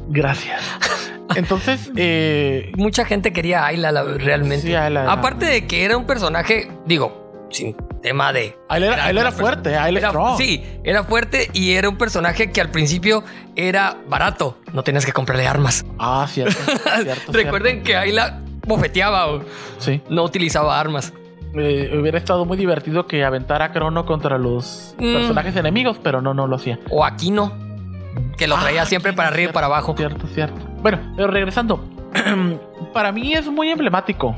[0.07, 0.61] Gracias.
[1.35, 4.67] Entonces, eh, Mucha gente quería a Ayla la- realmente.
[4.67, 8.57] Sí, Ayla Aparte de que era un personaje, digo, sin tema de.
[8.69, 10.37] Ayla era, Ayla era fuerte, Ayla Era- strong.
[10.37, 13.23] sí, era fuerte y era un personaje que al principio
[13.55, 14.57] era barato.
[14.73, 15.85] No tenías que comprarle armas.
[15.99, 16.59] Ah, cierto.
[17.03, 19.43] cierto Recuerden que Ayla bofeteaba o.
[19.79, 20.01] Sí.
[20.09, 21.13] no utilizaba armas.
[21.55, 25.13] Eh, hubiera estado muy divertido que aventara a Crono contra los Mm.
[25.13, 26.79] personajes enemigos, pero no, no lo hacía.
[26.89, 27.53] O Aquino,
[28.37, 29.95] que lo traía Ah, siempre para arriba y para abajo.
[29.95, 30.59] Cierto, cierto.
[30.81, 31.83] Bueno, pero regresando.
[32.93, 34.35] para mí es muy emblemático,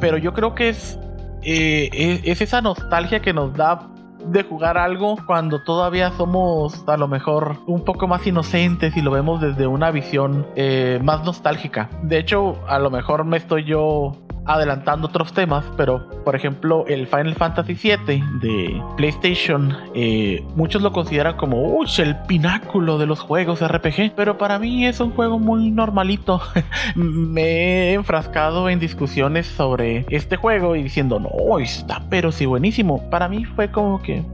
[0.00, 0.98] pero yo creo que es,
[1.42, 3.90] eh, es, es esa nostalgia que nos da
[4.24, 9.10] de jugar algo cuando todavía somos a lo mejor un poco más inocentes y lo
[9.10, 11.88] vemos desde una visión eh, más nostálgica.
[12.02, 14.12] De hecho, a lo mejor me estoy yo
[14.54, 20.92] adelantando otros temas, pero por ejemplo el Final Fantasy VII de PlayStation, eh, muchos lo
[20.92, 25.38] consideran como "Uy, el pináculo de los juegos RPG, pero para mí es un juego
[25.38, 26.40] muy normalito.
[26.94, 33.08] Me he enfrascado en discusiones sobre este juego y diciendo, no, está pero sí buenísimo.
[33.10, 34.24] Para mí fue como que...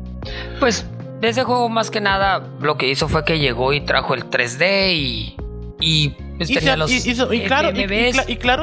[0.59, 0.89] Pues
[1.21, 4.29] de ese juego más que nada lo que hizo fue que llegó y trajo el
[4.29, 5.37] 3D y...
[5.79, 7.71] Y pues, Y, tenía se- los y- y- y claro,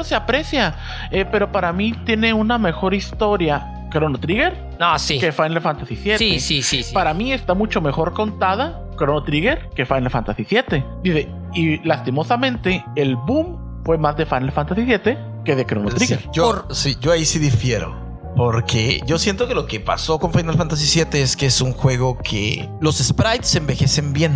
[0.00, 0.74] y- se aprecia,
[1.10, 5.18] eh, pero para mí tiene una mejor historia Chrono Trigger No, sí.
[5.18, 6.18] que Final Fantasy VII.
[6.18, 6.92] Sí, sí, sí, sí.
[6.94, 10.84] Para mí está mucho mejor contada Chrono Trigger que Final Fantasy VII.
[11.02, 15.96] Dice, y lastimosamente el boom fue más de Final Fantasy VII que de Chrono Sí,
[15.96, 16.30] Trigger.
[16.32, 18.02] yo, sí, yo ahí sí difiero.
[18.36, 21.72] Porque yo siento que lo que pasó con Final Fantasy VII es que es un
[21.72, 24.32] juego que los sprites envejecen bien.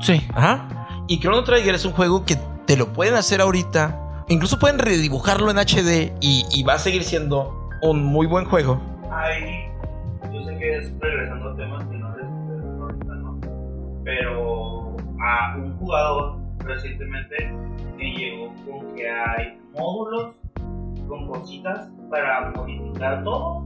[0.00, 0.22] Sí.
[0.32, 0.68] Ajá.
[1.08, 4.24] Y Chrono Trigger es un juego que te lo pueden hacer ahorita.
[4.28, 8.80] Incluso pueden redibujarlo en HD y, va a seguir siendo un muy buen juego.
[9.10, 9.66] hay,
[10.32, 13.40] yo sé que es regresando a temas que no les ahorita, ¿no?
[14.04, 17.36] Pero a un jugador recientemente
[17.96, 20.34] me llegó con que hay módulos
[21.06, 23.64] con cositas para modificar todo,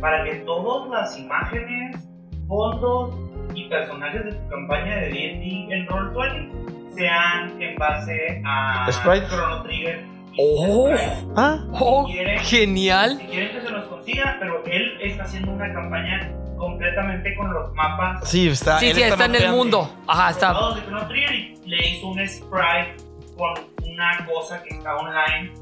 [0.00, 2.08] para que todas las imágenes,
[2.46, 3.16] fondos
[3.54, 9.28] y personajes de tu campaña de D&D en Roll20 sean en base a Sprites.
[9.28, 10.04] Chrono Trigger.
[10.38, 10.90] Oh.
[11.36, 12.38] Ah, Oh, ¿Quiere?
[12.40, 13.18] genial.
[13.18, 17.72] Si quieren que se los consiga, pero él está haciendo una campaña completamente con los
[17.74, 18.78] mapas Sí, está.
[18.78, 19.90] Sí, él sí, está en el mundo.
[20.06, 20.48] Ajá, está.
[20.52, 22.96] de Chrono Trigger y le hizo un sprite
[23.36, 23.54] con
[23.90, 25.52] una cosa que está online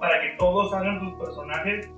[0.00, 1.88] para que todos hagan sus personajes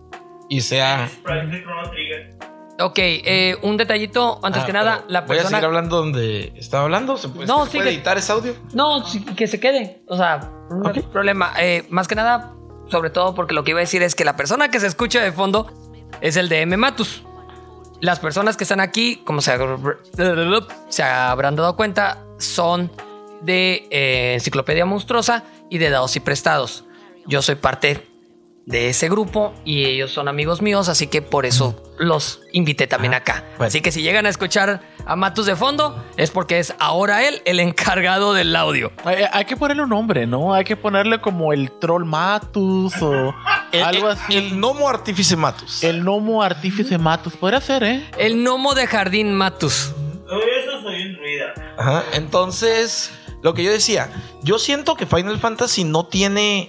[0.49, 1.09] Y sea.
[1.09, 2.35] sprites de Chrono Trigger.
[2.79, 5.67] Ok, eh, un detallito antes Ah, que nada, la Voy a seguir persona.
[5.67, 7.17] hablando donde estaba hablando.
[7.17, 7.97] ¿Se puede, No, ¿se puede sigue.
[7.97, 8.55] editar ese audio?
[8.75, 10.03] No, sí, que se quede.
[10.09, 11.53] O sea, no hay problema.
[11.59, 12.53] Eh, más que nada,
[12.91, 15.23] sobre todo porque lo que iba a decir es que la persona que se escucha
[15.23, 15.73] de fondo
[16.21, 16.77] es el de M.
[16.77, 17.23] Matus.
[18.01, 19.57] Las personas que están aquí, como se,
[20.91, 22.93] se habrán dado cuenta, son
[23.41, 26.85] de eh, Enciclopedia Monstruosa y de Dados y Prestados.
[27.27, 28.07] Yo soy parte
[28.66, 33.14] de ese grupo y ellos son amigos míos, así que por eso los invité también
[33.14, 33.44] acá.
[33.59, 33.68] bueno.
[33.68, 37.42] Así que si llegan a escuchar a Matus de fondo, es porque es ahora él
[37.44, 38.90] el encargado del audio.
[39.05, 40.52] hay, hay que ponerle un nombre, ¿no?
[40.52, 43.33] Hay que ponerle como el Troll Matus o
[43.70, 44.37] El, algo el- así.
[44.37, 45.85] el Nomo Artífice Matus.
[45.85, 47.35] El Nomo Artífice Matus.
[47.37, 48.05] Podría ser, ¿eh?
[48.18, 49.92] El gnomo de jardín Matus.
[50.26, 51.16] Eso soy un.
[51.79, 52.02] Ajá.
[52.14, 54.11] Entonces, lo que yo decía,
[54.42, 56.68] yo siento que Final Fantasy no tiene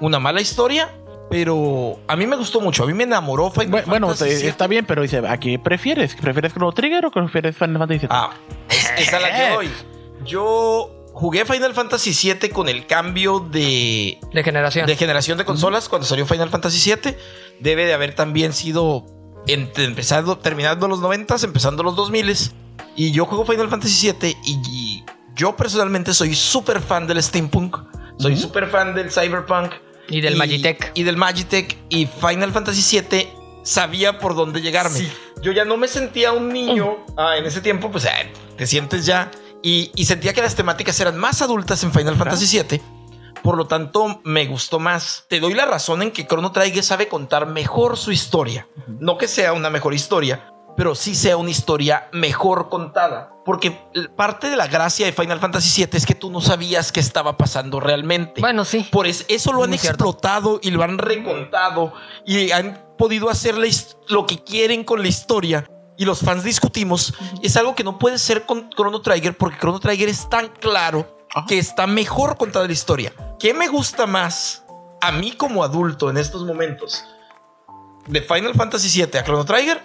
[0.00, 0.90] una mala historia,
[1.32, 2.84] pero a mí me gustó mucho.
[2.84, 4.36] A mí me enamoró Final Bu- Bueno, Fantasy.
[4.36, 4.46] VII.
[4.48, 6.14] está bien, pero dice, ¿a qué prefieres?
[6.14, 8.08] ¿Prefieres Chrono Trigger o prefieres Final Fantasy VII?
[8.10, 8.30] Ah,
[8.68, 9.70] Es, es a la que voy.
[10.24, 14.86] Yo jugué Final Fantasy VII con el cambio de, De generación.
[14.86, 17.16] de generación de consolas cuando salió Final Fantasy VII.
[17.60, 19.06] Debe de haber también sido
[19.46, 22.32] entre- empezando, terminando los 90, empezando los 2000.
[22.96, 27.76] Y yo juego Final Fantasy VII y, y yo personalmente soy súper fan del steampunk.
[28.18, 29.72] Soy súper fan del cyberpunk.
[30.12, 30.92] Y del Magitech.
[30.94, 31.76] Y del Magitech.
[31.88, 33.28] Y Final Fantasy VII
[33.62, 35.10] sabía por dónde llegarme.
[35.40, 36.98] Yo ya no me sentía un niño.
[37.16, 38.10] Ah, en ese tiempo, pues ah,
[38.56, 39.30] te sientes ya.
[39.62, 42.80] Y, y sentía que las temáticas eran más adultas en Final Fantasy VII.
[43.42, 45.24] Por lo tanto, me gustó más.
[45.28, 48.68] Te doy la razón en que Chrono Trigger sabe contar mejor su historia.
[49.00, 53.30] No que sea una mejor historia, pero sí sea una historia mejor contada.
[53.44, 53.76] Porque
[54.16, 57.36] parte de la gracia de Final Fantasy VII es que tú no sabías qué estaba
[57.36, 58.40] pasando realmente.
[58.40, 58.86] Bueno, sí.
[58.92, 61.92] Por es- eso lo han explotado y lo han recontado
[62.24, 63.56] y han podido hacer
[64.08, 65.66] lo que quieren con la historia.
[65.98, 67.14] Y los fans discutimos.
[67.42, 71.18] Es algo que no puede ser con Chrono Trigger porque Chrono Trigger es tan claro
[71.34, 71.46] Ajá.
[71.46, 73.12] que está mejor contada la historia.
[73.38, 74.64] ¿Qué me gusta más
[75.00, 77.04] a mí como adulto en estos momentos
[78.06, 79.82] de Final Fantasy VII a Chrono Trigger?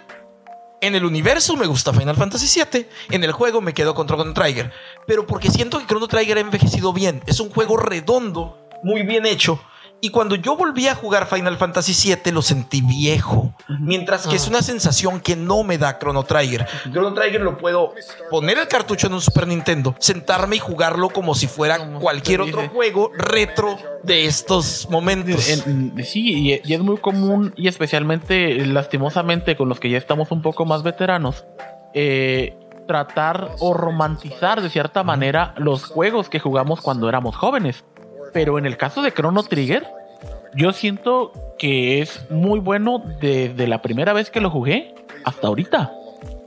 [0.80, 2.86] En el universo me gusta Final Fantasy VII.
[3.10, 4.72] En el juego me quedo con Chrono Trigger.
[5.06, 7.20] Pero porque siento que Chrono Trigger ha envejecido bien.
[7.26, 9.60] Es un juego redondo, muy bien hecho.
[10.00, 13.52] Y cuando yo volví a jugar Final Fantasy VII lo sentí viejo.
[13.80, 16.66] Mientras que es una sensación que no me da Chrono Trigger.
[16.92, 17.94] Chrono Trigger lo puedo
[18.30, 22.68] poner el cartucho en un Super Nintendo, sentarme y jugarlo como si fuera cualquier otro
[22.68, 25.48] juego retro de estos momentos.
[25.48, 29.98] En- en- sí, y, y es muy común y especialmente lastimosamente con los que ya
[29.98, 31.44] estamos un poco más veteranos,
[31.92, 32.56] eh,
[32.86, 37.84] tratar o romantizar de cierta manera los juegos que jugamos cuando éramos jóvenes.
[38.32, 39.84] Pero en el caso de Chrono Trigger,
[40.54, 45.92] yo siento que es muy bueno desde la primera vez que lo jugué hasta ahorita.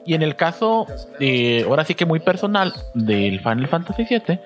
[0.06, 0.88] Y en el caso,
[1.20, 4.40] de, ahora sí que muy personal, del Final Fantasy VII,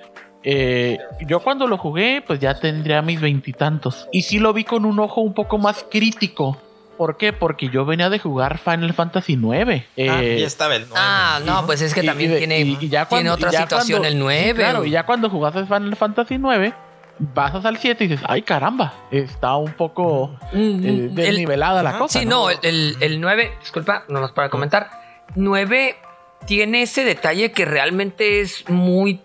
[0.44, 4.08] eh, yo cuando lo jugué, pues ya tendría mis veintitantos.
[4.12, 6.58] Y sí lo vi con un ojo un poco más crítico.
[6.98, 7.34] ¿Por qué?
[7.34, 9.42] Porque yo venía de jugar Final Fantasy IX.
[9.50, 10.96] Ah, Eh, ya estaba el nueve.
[11.04, 13.54] Ah, no, pues es que y- también y- tiene, y- y ya tiene otra y
[13.54, 14.48] ya situación cuando- el 9.
[14.50, 16.74] sí, claro, y ya cuando jugaste Final Fantasy IX,
[17.34, 21.92] pasas al 7 y dices, ay caramba, está un poco Mm, eh, el- desnivelada la
[21.92, 22.20] ajá, cosa.
[22.20, 24.90] Sí, no, el, el, el 9, disculpa, no nos para comentar.
[25.36, 25.96] 9
[26.46, 29.22] tiene ese detalle que realmente es muy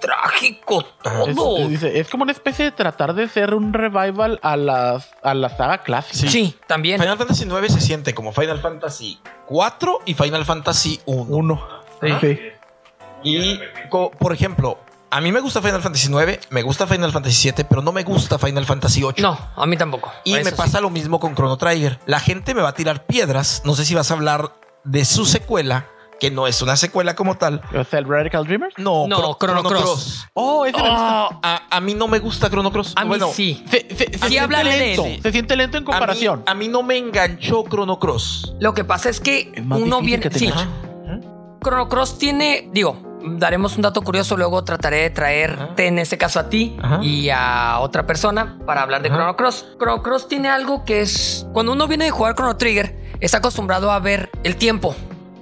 [0.00, 0.84] trágico
[1.26, 1.58] Es, todo.
[1.58, 5.32] es- dice, es como una especie de tratar de ser un revival a, las, a
[5.34, 6.30] la saga clásica.
[6.30, 6.54] sí.
[6.66, 7.00] también.
[7.00, 11.22] Final Fantasy 9 se siente como Final Fantasy 4 y Final Fantasy 1.
[11.34, 11.66] Uno.
[12.00, 12.08] Sí.
[12.20, 12.38] Sí.
[13.26, 13.58] Y,
[14.18, 14.78] por ejemplo,
[15.16, 18.02] a mí me gusta Final Fantasy 9, me gusta Final Fantasy 7, pero no me
[18.02, 19.22] gusta Final Fantasy 8.
[19.22, 20.10] No, a mí tampoco.
[20.24, 20.50] Y me sí.
[20.56, 22.00] pasa lo mismo con Chrono Trigger.
[22.06, 23.62] La gente me va a tirar piedras.
[23.64, 25.86] No sé si vas a hablar de su secuela,
[26.20, 27.60] que no es una secuela como tal.
[27.72, 28.74] El Radical Dreamers.
[28.78, 30.26] No, No, Chro- Chrono Cross.
[30.34, 31.28] Oh, ese me gusta.
[31.42, 32.94] A, a mí no me gusta Chrono Cross.
[32.96, 33.64] A mí bueno, sí.
[33.70, 35.04] Se, se- se Sí, siente de lento.
[35.22, 36.42] Se siente lento en a mí- comparación.
[36.46, 38.54] A mí, no me enganchó Chrono Cross.
[38.60, 40.28] Lo que pasa es que Es uno viene.
[40.28, 40.52] que Sí.
[41.62, 42.68] Chrono Cross tiene.
[42.72, 47.00] Digo, daremos un dato curioso, luego trataré de traerte en este caso a ti Ajá.
[47.02, 49.16] y a otra persona para hablar de Ajá.
[49.16, 49.66] Chrono Cross.
[49.78, 51.46] Chrono Cross tiene algo que es.
[51.52, 54.94] Cuando uno viene de jugar Chrono Trigger, está acostumbrado a ver el tiempo.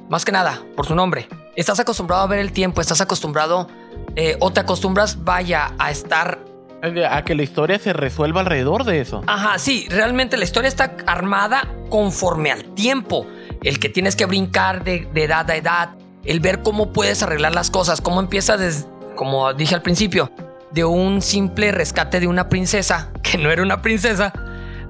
[0.08, 1.28] Más que nada, por su nombre.
[1.56, 3.68] Estás acostumbrado a ver el tiempo, estás acostumbrado.
[4.16, 6.38] eh, o te acostumbras, vaya, a estar
[6.82, 9.22] A que la historia se resuelva alrededor de eso.
[9.26, 13.26] Ajá, sí, realmente la historia está armada conforme al tiempo.
[13.62, 15.90] El que tienes que brincar de, de edad a edad,
[16.24, 20.30] el ver cómo puedes arreglar las cosas, cómo empieza desde, como dije al principio,
[20.72, 24.32] de un simple rescate de una princesa, que no era una princesa,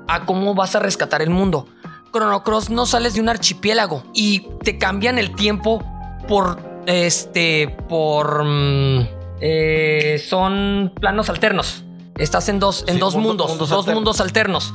[0.09, 1.67] a cómo vas a rescatar el mundo.
[2.13, 5.83] Chrono Cross no sales de un archipiélago y te cambian el tiempo
[6.29, 9.07] por este por mm,
[9.41, 11.85] eh, son planos alternos.
[12.19, 13.95] Estás en dos en Sí, dos mundo- mundos, mundos dos alternos.
[14.03, 14.75] mundos alternos.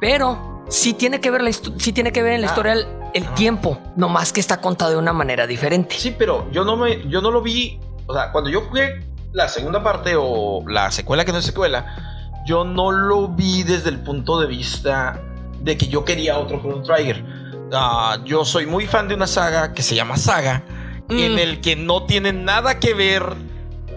[0.00, 2.50] Pero sí tiene que ver la sí tiene que ver en la Ah.
[2.50, 5.96] historia el, el tiempo, nomás que está contado de una manera diferente.
[5.98, 7.78] Sí, pero yo no me, yo no lo vi.
[8.06, 12.30] O sea, cuando yo jugué la segunda parte o la secuela que no es secuela,
[12.46, 15.20] yo no lo vi desde el punto de vista
[15.60, 17.24] de que yo quería otro Chrono Trigger.
[17.72, 20.62] Ah, yo soy muy fan de una saga que se llama Saga,
[21.08, 21.18] Mm.
[21.18, 23.22] en el que no tiene nada que ver.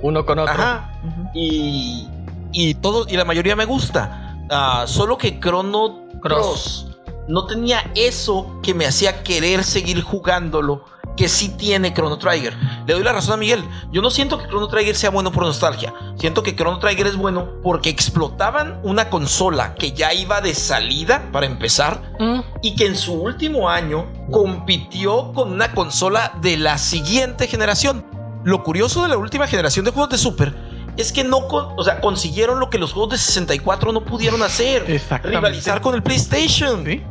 [0.01, 0.53] Uno con otro.
[0.53, 0.99] Ajá.
[1.33, 2.07] Y,
[2.51, 4.35] y todo, y la mayoría me gusta.
[4.49, 6.87] Ah, solo que Chrono Cross
[7.27, 10.85] no tenía eso que me hacía querer seguir jugándolo
[11.17, 12.55] que sí tiene Chrono Trigger.
[12.85, 13.63] Le doy la razón a Miguel.
[13.91, 15.93] Yo no siento que Chrono Trigger sea bueno por nostalgia.
[16.19, 21.29] Siento que Chrono Trigger es bueno porque explotaban una consola que ya iba de salida
[21.31, 22.39] para empezar Mm.
[22.61, 28.05] y que en su último año compitió con una consola de la siguiente generación.
[28.43, 30.53] lo curioso de la última generación de juegos de Super
[30.97, 34.41] es que no con- o sea, consiguieron lo que los juegos de 64 no pudieron
[34.43, 34.85] hacer.
[35.23, 36.83] Rivalizar con el PlayStation.
[36.85, 37.01] Sí.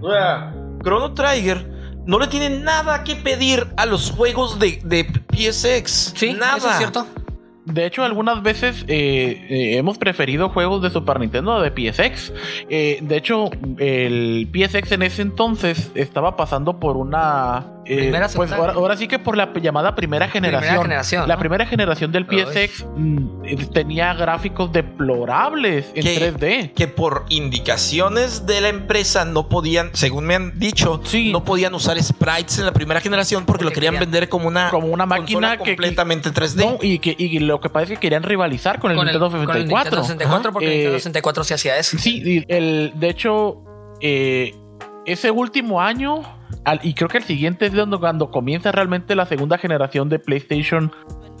[0.00, 1.70] O sea, Chrono Trigger
[2.06, 6.12] no le tiene nada que pedir a los juegos de, de PSX.
[6.16, 6.56] Sí, nada.
[6.56, 7.06] eso es cierto.
[7.64, 12.32] De hecho, algunas veces eh, eh, hemos preferido juegos de Super Nintendo o de PSX.
[12.68, 17.66] Eh, de hecho, el PSX en ese entonces estaba pasando por una.
[17.84, 20.82] Eh, Primera, pues ahora, ahora sí que por la llamada primera generación.
[20.82, 21.40] generación, La ¿no?
[21.40, 22.26] primera generación del.
[22.26, 26.32] PSX mm, eh, tenía gráficos deplorables en ¿Qué?
[26.32, 26.72] 3D.
[26.74, 31.32] que por indicaciones de la empresa no podían, según me han dicho, Sí.
[31.32, 34.48] no podían usar sprites en la primera generación porque, Porque lo querían querían- vender como
[34.48, 36.64] una, Como una máquina que- completamente 3D.
[36.64, 39.14] No, y, que, y lo que parece es que querían rivalizar con el Con el,
[39.14, 39.90] Nintendo con el 64.
[39.90, 41.98] Nintendo 64, porque el Eh, Nintendo 64 sí hacía eso.
[41.98, 43.62] Sí, y el, de hecho,
[44.00, 44.54] eh,
[45.04, 46.22] ese último año,
[46.64, 50.92] al- y creo que el siguiente es cuando comienza realmente la segunda generación de PlayStation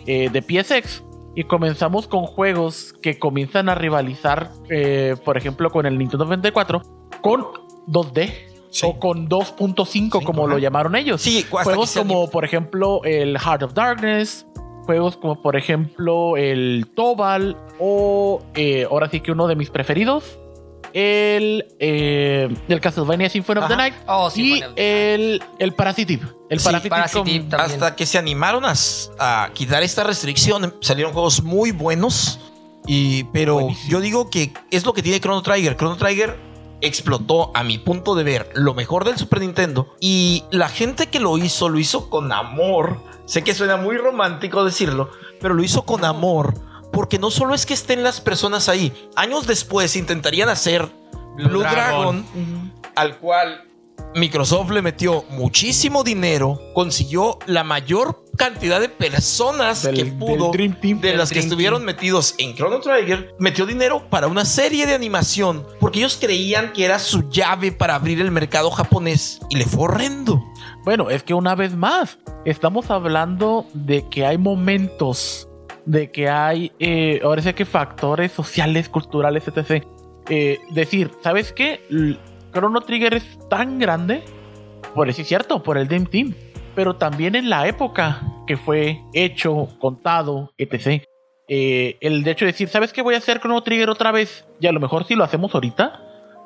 [0.06, 1.04] eh, de PSX.
[1.34, 6.82] Y comenzamos con juegos que comienzan a rivalizar, eh, por ejemplo, con el Nintendo 64,
[7.22, 7.44] con
[7.86, 8.30] 2D.
[8.70, 8.86] Sí.
[8.86, 11.20] O con 2.5, como lo llamaron ellos.
[11.20, 14.46] Sí, juegos como, por ejemplo, el Heart of Darkness.
[14.86, 17.56] Juegos como, por ejemplo, el Tobal.
[17.78, 20.38] O eh, ahora sí que uno de mis preferidos.
[20.94, 23.76] El, eh, el Castlevania Symphony of the.
[23.76, 23.94] Night.
[24.06, 26.26] Oh, sí, y el, el Parasitive.
[26.50, 27.72] El Sí, Parasitive, Parasitive con- también.
[27.72, 28.72] Hasta que se animaron a,
[29.18, 32.38] a quitar esta restricción, salieron juegos muy buenos.
[32.86, 33.90] Y, pero Buenísimo.
[33.90, 35.76] yo digo que es lo que tiene Chrono Trigger.
[35.76, 36.36] Chrono Trigger
[36.80, 39.94] explotó, a mi punto de ver, lo mejor del Super Nintendo.
[40.00, 43.00] Y la gente que lo hizo, lo hizo con amor.
[43.24, 46.54] Sé que suena muy romántico decirlo, pero lo hizo con amor.
[46.92, 48.92] Porque no solo es que estén las personas ahí.
[49.16, 50.88] Años después intentarían hacer
[51.36, 52.24] Blue, Dragon,
[52.94, 53.64] al cual
[54.14, 60.50] Microsoft le metió muchísimo dinero, consiguió la mayor cantidad de personas del, que del pudo
[60.50, 61.00] Dream Team.
[61.00, 61.86] de del las que estuvieron Team.
[61.86, 66.84] metidos en Chrono Trigger, metió dinero para una serie de animación, porque ellos creían que
[66.84, 70.42] era su llave para abrir el mercado japonés y le fue horrendo.
[70.84, 75.48] Bueno, es que una vez más, estamos hablando de que hay momentos,
[75.84, 79.84] de que hay, eh, ahora sí que factores sociales, culturales, etc.
[80.28, 81.80] Eh, decir, ¿sabes qué?
[82.52, 84.22] Chrono Trigger es tan grande,
[84.94, 86.34] por eso es cierto, por el Dream Team,
[86.74, 91.04] pero también en la época que fue hecho, contado, etc.
[91.48, 94.46] Eh, el de hecho de decir, ¿sabes qué voy a hacer Chrono Trigger otra vez?
[94.60, 96.00] Y a lo mejor si lo hacemos ahorita,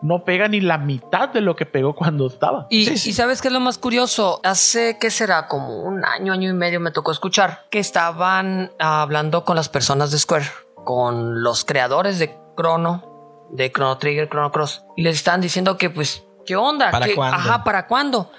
[0.07, 2.67] no pega ni la mitad de lo que pegó cuando estaba.
[2.71, 3.11] Y, Sí, sí.
[3.11, 4.41] y sabes qué es lo más curioso?
[4.45, 5.49] Hace, ¿qué será?
[5.49, 9.69] Como un año, año y medio me tocó escuchar que estaban ah, hablando con las
[9.69, 10.47] personas de Square,
[10.85, 15.91] con los creadores de Chrono, de Chrono Trigger, Chrono Cross, y les estaban diciendo que,
[15.91, 16.91] pues, ¿qué onda?
[16.91, 17.37] ¿Para ¿Qué- cuándo?
[17.37, 18.31] Ajá, ¿para cuándo?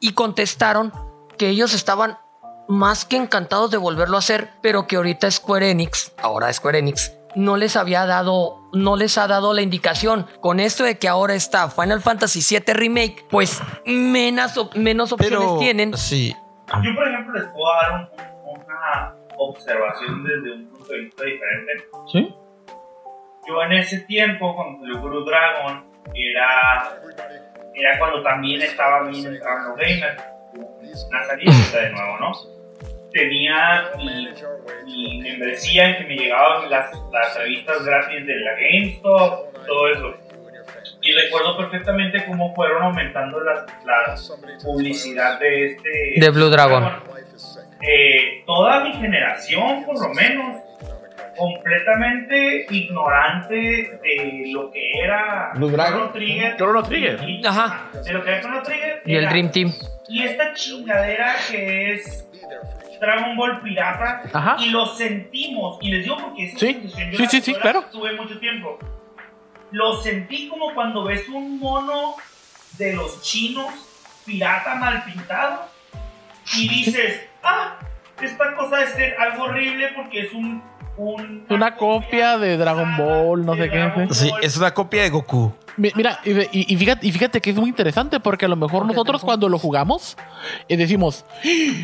[0.00, 0.92] Y contestaron
[1.38, 2.18] que ellos estaban
[2.68, 7.12] más que encantados de volverlo a hacer, pero que ahorita Square Enix, ahora Square Enix,
[7.34, 10.26] no les había dado, no les ha dado la indicación.
[10.40, 15.38] Con esto de que ahora está Final Fantasy VII Remake, pues menos, op- menos opciones
[15.38, 15.96] Pero tienen.
[15.96, 16.34] sí,
[16.82, 18.08] Yo, por ejemplo, les puedo dar un-
[18.62, 21.72] una observación desde un punto de vista diferente.
[22.10, 22.34] ¿Sí?
[23.48, 27.00] Yo en ese tiempo, cuando salió Blue Dragon, era,
[27.74, 30.22] era cuando también estaba bien entrado en los gamers.
[31.08, 32.32] Una salida de nuevo, ¿no?
[33.12, 34.28] Tenía mi,
[34.84, 40.14] mi membresía en que me llegaban las, las revistas gratis de la GameStop, todo eso.
[41.02, 44.32] Y recuerdo perfectamente cómo fueron aumentando las, las
[44.64, 45.90] publicidad de este...
[46.16, 46.84] De Blue Dragon.
[47.80, 50.62] Eh, toda mi generación, por lo menos,
[51.36, 55.98] completamente ignorante de lo que era Blue Dragon.
[55.98, 56.56] Chrono Trigger.
[56.56, 57.28] Chrono Trigger.
[57.28, 57.90] Y- Ajá.
[58.04, 59.02] De lo que era Chrono Trigger.
[59.04, 59.72] Y el Dream Team.
[60.08, 62.28] Y esta chingadera que es
[63.02, 64.22] Dragon Ball Pirata.
[64.32, 64.56] Ajá.
[64.60, 65.76] Y lo sentimos.
[65.82, 67.84] Y les digo porque esa Sí, sensación yo sí, la- sí, sí, claro.
[67.90, 68.78] Tuve mucho tiempo.
[69.72, 72.14] Lo sentí como cuando ves un mono
[72.78, 73.66] de los chinos
[74.24, 75.66] pirata mal pintado
[76.56, 77.76] y dices, ah,
[78.20, 80.62] esta cosa debe ser algo horrible porque es un...
[80.96, 84.06] un- Una copia de Dragon Ball, no sé qué.
[84.12, 85.52] Sí, es una copia de Goku.
[85.76, 88.56] Mi- Mira, y, y- y fíjate, y fíjate que es muy interesante porque a lo
[88.56, 90.16] mejor Porque nosotros cuando lo jugamos
[90.68, 91.24] eh, decimos,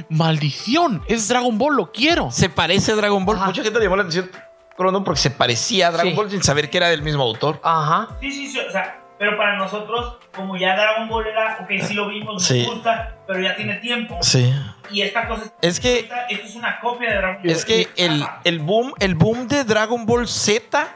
[0.09, 2.31] maldición, es Dragon Ball, lo quiero.
[2.31, 3.37] Se parece a Dragon Ball.
[3.37, 3.47] Ajá.
[3.47, 4.31] Mucha gente le llamó la atención
[4.77, 6.17] Chrono porque se parecía a Dragon Sí.
[6.17, 7.61] Ball sin saber que era del mismo autor.
[7.65, 8.17] Ajá.
[8.21, 11.95] Sí, sí, sí, o sea, pero para nosotros, como ya Dragon Ball era, ok, sí
[11.95, 12.65] lo vimos, nos Sí.
[12.65, 14.17] gusta, pero ya tiene tiempo.
[14.21, 14.53] Sí.
[14.91, 17.51] Y esta cosa es, Es que esta- esto es una copia de Dragon Ball.
[17.51, 20.89] Es que el, el boom, el boom de Dragon Ball Z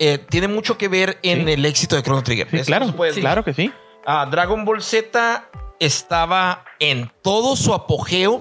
[0.00, 1.52] eh, tiene mucho que ver en Sí.
[1.52, 2.48] el éxito de Chrono Trigger.
[2.50, 3.70] Sí, claro, puede claro que sí.
[4.04, 5.44] Ah, Dragon Ball Z
[5.78, 8.40] estaba en todo su apogeo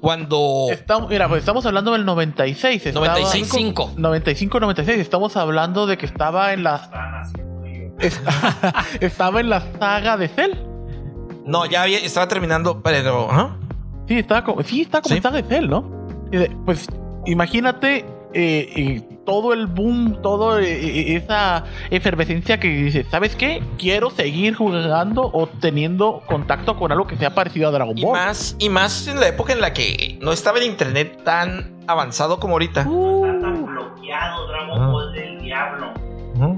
[0.00, 0.68] Cuando.
[0.70, 2.86] Estamos, mira, pues estamos hablando del 96.
[2.86, 3.92] estaba- 95.
[3.98, 4.98] 95, 96.
[4.98, 7.26] Estamos hablando de que estaba en la.
[9.00, 10.52] Estaba en la saga de Cell.
[11.44, 13.28] No, ya había- estaba terminando, pero.
[13.30, 13.56] ¿ah?
[14.08, 15.84] Sí, estaba como, sí, estaba como saga de Cell, ¿no?
[16.64, 16.86] Pues
[17.26, 17.98] imagínate
[18.32, 23.62] eh, eh, todo el boom, toda esa efervescencia que dice, ¿sabes qué?
[23.78, 28.12] Quiero seguir jugando o teniendo contacto con algo que sea parecido a Dragon Y Ball.
[28.12, 32.40] más, y más en la época en la que no estaba el internet tan avanzado
[32.40, 32.80] como ahorita.
[32.80, 34.88] Está tan bloqueado Dragon Ah.
[34.90, 35.92] Ball del diablo.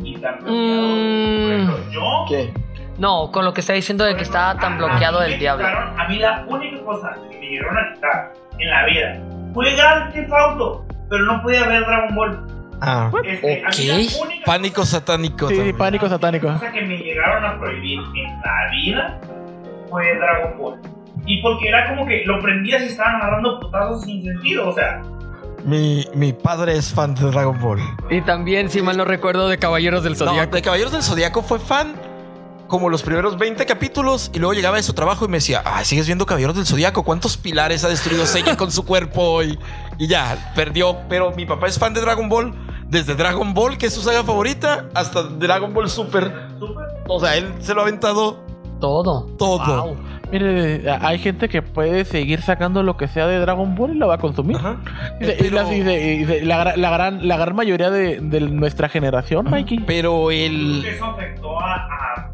[0.02, 0.82] Y tan bloqueado.
[0.88, 1.42] Mm.
[1.42, 2.24] Por ejemplo, yo.
[2.28, 2.54] ¿Qué?
[2.98, 5.38] No, con lo que está diciendo de que estaba tan bloqueado A mí el me
[5.40, 5.66] diablo.
[5.66, 9.20] quitaron- A mí la única cosa que me llegaron a quitar en la vida
[9.52, 12.46] fue Grand Theft Auto, pero no podía ver Dragon Ball.
[12.84, 14.12] Ah, Este, la Ok.
[14.22, 15.48] única pánico satánico.
[15.48, 15.76] Sí, también.
[15.76, 16.48] pánico satánico.
[16.48, 19.20] cosa que me llegaron a prohibir en la vida
[19.88, 20.80] fue Dragon Ball.
[21.24, 25.00] Y porque era como que lo prendías y estaban agarrando putazos sin sentido, o sea.
[25.64, 27.78] Mi, mi padre es fan de Dragon Ball.
[28.10, 30.56] Y también, si mal no recuerdo, de Caballeros del No, Zodíaco.
[30.56, 31.94] de Caballeros del Zodíaco fue fan
[32.66, 35.84] como los primeros 20 capítulos y luego llegaba de su trabajo y me decía, ay,
[35.84, 39.42] sigues viendo Caballeros del Zodíaco, ¿cuántos pilares ha destruido Seiya con su cuerpo?
[39.44, 39.58] Y,
[39.98, 40.96] y ya, perdió.
[41.08, 42.52] Pero mi papá es fan de Dragon Ball,
[42.92, 46.30] desde Dragon Ball, que es su saga favorita, hasta Dragon Ball Super.
[47.08, 48.38] O sea, él se lo ha aventado
[48.80, 49.26] Todo.
[49.38, 49.84] todo.
[49.86, 49.96] Wow.
[50.30, 54.08] Mire, hay gente que puede seguir sacando lo que sea de Dragon Ball y lo
[54.08, 54.56] va a consumir.
[54.56, 54.76] Ajá.
[55.20, 58.40] Y Pero- la, dice- y dice, la gra- la gran, la gran mayoría de, de
[58.40, 59.80] nuestra generación, Mikey.
[59.86, 60.84] Pero el...
[60.84, 62.30] Eso afectó a, a-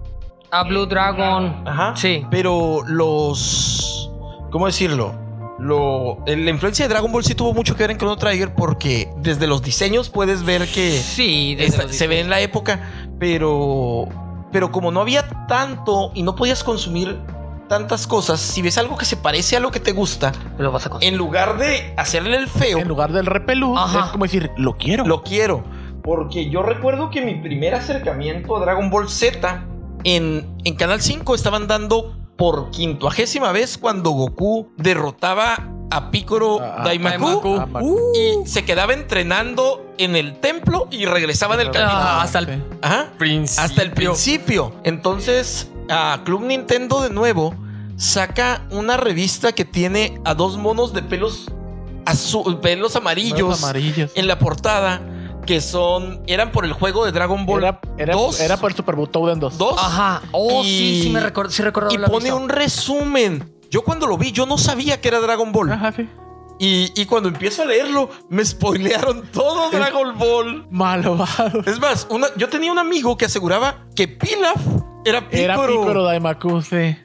[0.60, 1.62] A Blue Dragon.
[1.66, 1.94] Ajá.
[1.96, 2.24] Sí.
[2.30, 4.10] Pero los.
[4.50, 5.12] ¿Cómo decirlo?
[5.58, 9.10] Lo, la influencia de Dragon Ball sí tuvo mucho que ver en Chrono Trigger porque
[9.18, 12.80] desde los diseños puedes ver que Sí, esta- se ve en la época,
[13.18, 14.08] pero.
[14.52, 17.18] Pero como no había tanto y no podías consumir
[17.68, 20.86] tantas cosas, si ves algo que se parece a lo que te gusta, Lo vas
[20.86, 21.12] a conseguir.
[21.12, 24.06] en lugar de hacerle el feo, En lugar del repelús, Ajá.
[24.06, 25.04] es como decir, lo quiero.
[25.04, 25.64] lo quiero.
[26.02, 29.64] Porque yo recuerdo que mi primer acercamiento a Dragon Ball Z
[30.04, 36.82] en, en Canal 5 estaban dando por quincuagésima vez cuando Goku derrotaba a Piccolo Ah,
[36.84, 37.56] Daimaku, Daimaku.
[37.60, 41.90] Ah, ma- y se quedaba entrenando en el templo y regresaba del camino.
[41.92, 42.52] Ah, hasta el Sí.
[42.80, 43.08] Ajá.
[43.18, 43.64] principio.
[43.64, 44.72] Hasta el principio.
[44.84, 47.54] Entonces, a Club Nintendo de nuevo
[47.96, 51.46] saca una revista que tiene a dos monos de pelos
[52.06, 54.12] azul, pelos amarillos, Los amarillos.
[54.14, 55.00] en la portada
[55.48, 58.38] que son eran por el juego de Dragon Ball Era, era, 2.
[58.40, 59.56] era por Super Butoden 2.
[59.56, 60.20] 2 Ajá.
[60.32, 60.68] Oh, sí,
[60.98, 61.50] Y- sí me recuerdo.
[61.50, 62.36] Sí recuerdo y pone visto.
[62.36, 63.50] un resumen.
[63.70, 65.72] Yo cuando lo vi, yo no sabía que era Dragon Ball.
[65.72, 66.06] Ajá, sí.
[66.60, 70.66] Y, y cuando empiezo a leerlo, me spoilearon todo Dragon Ball.
[70.70, 71.62] Malvado.
[71.64, 74.60] Es más, una- yo tenía un amigo que aseguraba que Pilaf
[75.06, 75.42] era Piccolo.
[75.44, 76.76] Era Piccolo Daimaku, sí.
[76.76, 76.96] Eh,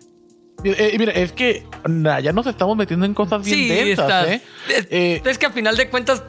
[0.65, 4.27] eh, mira, es que nah, ya nos estamos metiendo en cosas bien Sí, densas, estás-
[4.27, 4.41] ¿eh?
[4.69, 6.23] Es, Eh, es que a final de cuentas,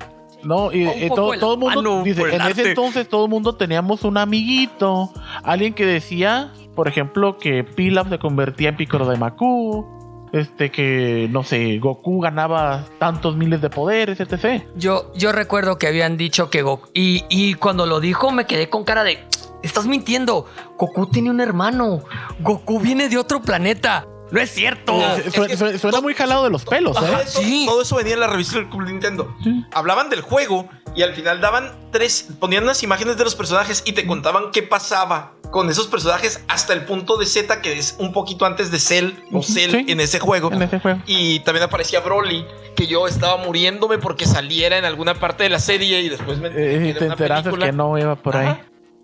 [0.45, 3.31] No, y eh, todo, el todo el mundo mano dice, en ese entonces todo el
[3.31, 5.11] mundo teníamos un amiguito,
[5.43, 9.87] alguien que decía, por ejemplo, que Pilaf se convertía en Piccolo Daimaku,
[10.33, 14.65] este que no sé, Goku ganaba tantos miles de poderes, etc.
[14.77, 16.89] yo, yo recuerdo que habían dicho que Goku.
[16.93, 19.19] Y, y cuando lo dijo, me quedé con cara de.
[19.63, 20.47] Estás mintiendo.
[20.77, 22.03] Goku tiene un hermano.
[22.41, 24.07] Goku viene de otro planeta.
[24.35, 25.01] No es cierto.
[25.33, 27.25] Su- que su- suena muy jalado de los pelos, Ajá, ¿eh?
[27.25, 27.65] eso- Sí.
[27.67, 29.35] Todo eso venía en la revista del Club Nintendo.
[29.73, 33.93] Hablaban del juego y al final daban tres, ponían unas imágenes de los personajes y
[33.93, 38.13] te contaban qué pasaba con esos personajes hasta el punto de Z que es un
[38.13, 39.85] poquito antes de Cell o Cell sí.
[39.87, 40.53] en ese juego.
[40.53, 41.01] En ese juego.
[41.07, 45.61] Y también aparecía Broly, que yo estaba muriéndome porque saliera en alguna parte de la
[45.61, 47.67] serie y después me Eh, y te enteraste película.
[47.67, 48.59] que no iba por ahí.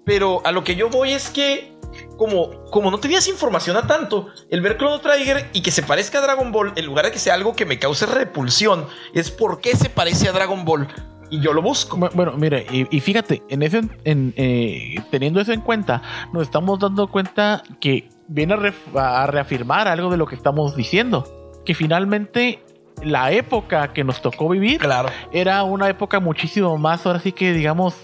[0.05, 1.73] Pero a lo que yo voy es que,
[2.17, 6.19] como, como no tenías información a tanto, el ver Chrono Trigger y que se parezca
[6.19, 9.61] a Dragon Ball, en lugar de que sea algo que me cause repulsión, es por
[9.61, 10.89] qué se parece a Dragon Ball.
[11.33, 11.97] Y yo lo busco.
[11.97, 16.43] Bu- Bueno, mire, y, y fíjate, en ese, en, eh, teniendo eso en cuenta, nos
[16.43, 18.55] estamos dando cuenta que viene
[18.97, 21.53] a, reafirmar algo de lo que estamos diciendo.
[21.65, 22.65] Que finalmente
[23.05, 25.09] la época que nos tocó vivir Claro.
[25.33, 27.95] era una época muchísimo más, ahora sí que digamos,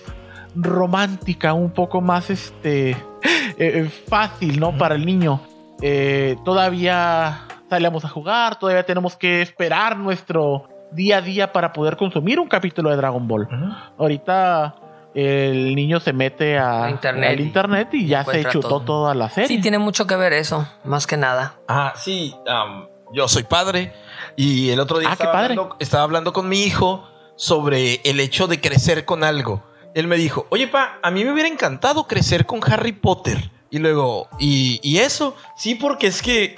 [0.55, 2.97] romántica, un poco más este
[3.59, 4.77] eh, eh, fácil, ¿no?
[4.77, 5.41] Para el niño.
[5.83, 11.97] Eh, todavía salíamos a jugar, todavía tenemos que esperar nuestro día a día para poder
[11.97, 13.49] consumir un capítulo de Dragon Ball.
[13.99, 14.75] Ahorita
[15.15, 18.81] el niño se mete a, internet al internet y ya se chutó todo.
[18.83, 19.49] toda la serie.
[19.49, 21.55] Sí, tiene mucho que ver eso, más que nada.
[21.69, 22.35] Ah, sí.
[23.13, 23.93] yo soy padre.
[24.37, 25.53] Y el otro día Ah, estaba, qué padre.
[25.55, 29.63] hablando, estaba hablando con mi hijo sobre el hecho de crecer con algo.
[29.97, 33.51] Él me dijo, oye, pa, a mí me hubiera encantado crecer con Harry Potter.
[33.71, 35.35] Y luego, ¿y, y eso?
[35.57, 36.55] Sí, porque es que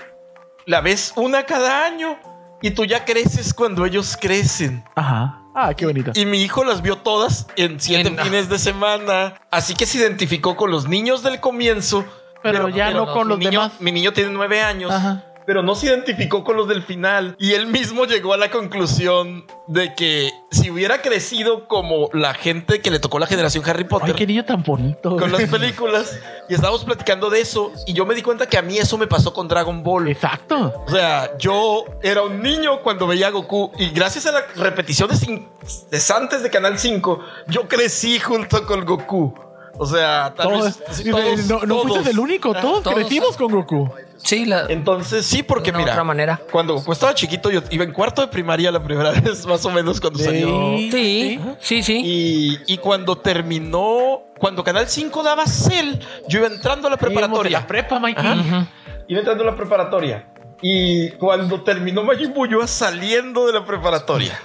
[0.67, 2.19] la ves una cada año.
[2.61, 4.85] y tú ya creces cuando ellos crecen.
[4.97, 5.41] Ajá.
[5.55, 6.11] Ah, qué bonito.
[6.15, 9.41] Y mi hijo las vio todas en siete En- fines de semana.
[9.53, 12.05] Así que se identificó con los niños del comienzo.
[12.43, 13.81] Pero ya no con los niño- demás.
[13.81, 14.91] Mi niño tiene nueve años.
[14.93, 15.25] Ajá.
[15.49, 17.35] Pero no se identificó con los del final.
[17.39, 22.83] Y él mismo llegó a la conclusión de que si hubiera crecido como la gente
[22.83, 25.17] que le tocó la generación Harry Ay, Potter qué niño tan bonito.
[25.17, 26.19] con las películas,
[26.51, 29.07] y estábamos platicando de eso, y yo me di cuenta que a mí eso me
[29.07, 30.09] pasó con Dragon Ball.
[30.09, 30.85] Exacto.
[30.87, 35.27] O sea, yo era un niño cuando veía a Goku y gracias a las repeticiones
[35.27, 39.48] incesantes de Canal 5, yo crecí junto con Goku.
[39.81, 41.87] O sea, tal Todos- vez todos- no, no todos.
[41.93, 42.53] fuiste el único.
[42.53, 42.95] Todos, Todos.
[42.97, 43.89] crecimos con Goku.
[44.17, 46.41] Sí, la, Entonces, sí, porque De mira, otra manera.
[46.51, 49.71] cuando Goku estaba chiquito, yo iba en cuarto de primaria la primera vez, más o
[49.71, 50.49] menos cuando salió.
[50.91, 52.03] sí, sí, sí.
[52.05, 57.61] Y, y cuando terminó, cuando Canal 5 daba Cell, yo iba entrando a la preparatoria.
[57.61, 58.27] La prepa, Mikey.
[58.27, 58.67] Ajá.
[59.07, 60.27] Iba entrando a la preparatoria.
[60.61, 64.41] Y cuando terminó Majin Buu, yo iba saliendo de la preparatoria.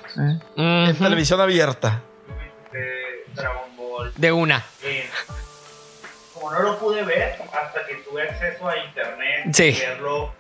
[0.56, 2.04] En televisión abierta.
[2.72, 4.12] de Dragon Ball.
[4.16, 4.64] De una.
[6.44, 9.64] Como no lo pude ver hasta que tuve acceso a internet Sí.
[9.64, 10.34] y verlo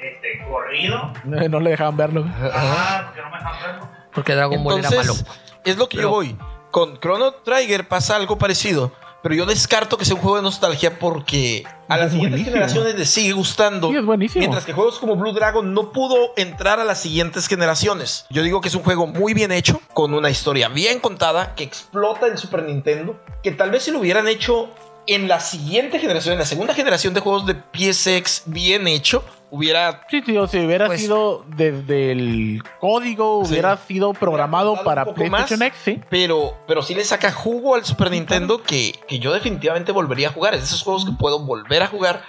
[0.00, 1.12] este, corrido.
[1.22, 2.24] No le dejaban verlo.
[2.52, 3.88] Ah, porque no me dejan verlo.
[4.12, 5.00] Porque Dragon Ball era malo.
[5.12, 5.26] Entonces,
[5.64, 6.36] es lo que Pero- yo voy.
[6.72, 8.90] Con Chrono Trigger pasa algo parecido.
[9.22, 12.94] Pero yo descarto que sea un juego de nostalgia porque a las Es siguientes generaciones
[12.96, 13.88] les sigue gustando.
[13.90, 14.40] Sí, es buenísimo.
[14.40, 18.26] Mientras que juegos como Blue Dragon no pudo entrar a las siguientes generaciones.
[18.28, 21.64] Yo digo que es un juego muy bien hecho, con una historia bien contada, que
[21.64, 24.68] explota en Super Nintendo, que tal vez si lo hubieran hecho
[25.06, 30.02] en la siguiente generación, en la segunda generación de juegos de PSX bien hecho, hubiera...
[30.10, 33.52] Sí, sí, o si hubiera Pues- sido desde el código, Sí.
[33.52, 35.68] hubiera sido programado para PlayStation más.
[35.68, 36.00] X, sí.
[36.10, 40.32] Pero, pero sí le saca jugo al Super Nintendo que, que yo definitivamente volvería a
[40.32, 40.54] jugar.
[40.54, 42.22] Es de esos juegos que puedo volver a jugar.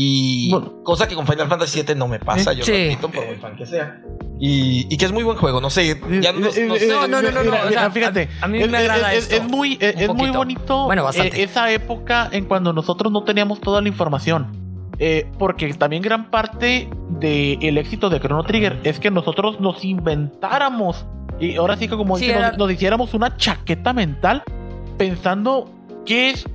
[0.00, 0.74] Y Bueno.
[0.84, 2.70] cosa que con Final Fantasy VII no me pasa, yo Sí.
[2.70, 4.00] lo admito por muy fan que sea.
[4.38, 6.00] Y, y que es muy buen juego, no sé.
[6.20, 6.66] Ya no, no sé.
[6.66, 8.28] no, no, no, no, Mira, o mira, sea, fíjate.
[8.40, 11.40] a- a mí es, me agrada es- esto, es muy, es, muy bonito Bueno, bastante.
[11.40, 14.52] eh, esa época en cuando nosotros no teníamos toda la información.
[15.00, 16.88] Eh, porque también gran parte
[17.18, 21.06] del éxito de Chrono Trigger es que nosotros nos inventáramos.
[21.40, 24.44] Y ahora sí que como Sí, dice, nos- era- nos, hiciéramos una chaqueta mental
[24.96, 25.68] pensando
[26.06, 26.46] qué es.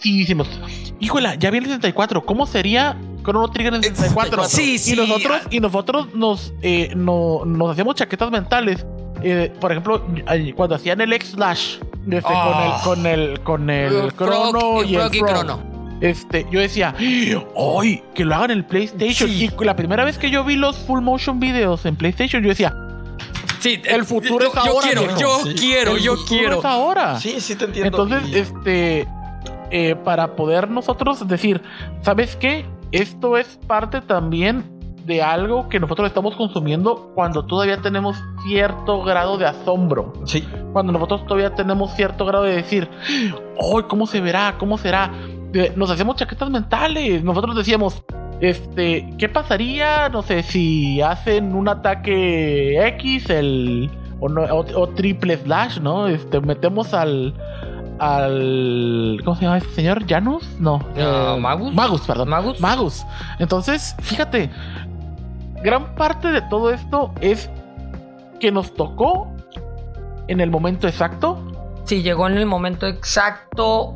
[0.00, 0.48] Si decimos,
[1.00, 4.44] híjola, ya viene el 64, ¿cómo sería Chrono Trigger en el El 64?
[4.44, 4.48] 64.
[4.48, 4.96] Sí, Y sí.
[4.96, 8.84] nosotros, y nosotros nos, eh, no- nos hacíamos chaquetas mentales.
[9.22, 10.04] Eh, por ejemplo,
[10.54, 11.76] cuando hacían el X-Slash
[12.10, 12.80] este, Ah.
[12.84, 15.20] con el con el, con el crono y y el y.
[16.02, 18.02] Este, yo decía, ¡ay!
[18.14, 19.30] Que lo hagan en el PlayStation.
[19.30, 19.48] Sí.
[19.58, 22.74] Y la primera vez que yo vi los full motion videos en PlayStation, yo decía,
[23.60, 25.18] Sí, El futuro yo, es ahora, Yo quiero, viejo.
[25.20, 25.54] yo Sí.
[25.58, 26.58] quiero, "El yo futuro quiero.
[26.58, 27.18] es ahora.
[27.18, 28.02] Sí, sí te entiendo.
[28.04, 29.08] Entonces, Y- este,
[29.70, 31.62] eh, para poder nosotros decir,
[32.02, 32.64] ¿sabes qué?
[32.92, 34.64] Esto es parte también
[35.04, 40.12] de algo que nosotros estamos consumiendo cuando todavía tenemos cierto grado de asombro.
[40.24, 40.46] sí.
[40.72, 44.54] Cuando nosotros todavía tenemos cierto grado de decir, ¡ay, cómo se verá!
[44.58, 45.12] ¿Cómo será?
[45.52, 47.22] Eh, Nos hacemos chaquetas mentales.
[47.22, 48.02] Nosotros decíamos,
[48.40, 50.08] este, ¿qué pasaría?
[50.08, 53.90] No sé, si hacen un ataque X, el.
[54.20, 56.08] O, no- o- o triple slash, ¿no?
[56.08, 57.34] Este, metemos al.
[57.98, 59.20] Al.
[59.24, 60.06] ¿Cómo se llama este señor?
[60.08, 60.48] ¿Janus?
[60.58, 60.80] No.
[60.96, 61.74] Ah, eh, ¿Magus?
[61.74, 62.28] Magus, perdón.
[62.28, 62.60] ¿Magus?
[62.60, 63.04] Magus.
[63.38, 64.50] Entonces, fíjate,
[65.62, 67.50] gran parte de todo esto es
[68.40, 69.28] que nos tocó
[70.28, 71.42] en el momento exacto.
[71.84, 73.94] Sí, llegó en el momento exacto,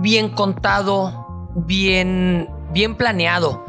[0.00, 3.66] bien contado, bien, bien planeado.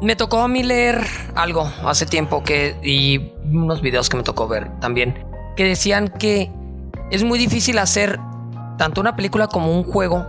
[0.00, 1.04] Me tocó a mí leer
[1.34, 5.24] algo hace tiempo que y unos videos que me tocó ver también
[5.56, 6.50] que decían que
[7.10, 8.18] es muy difícil hacer
[8.76, 10.26] tanto una película como un juego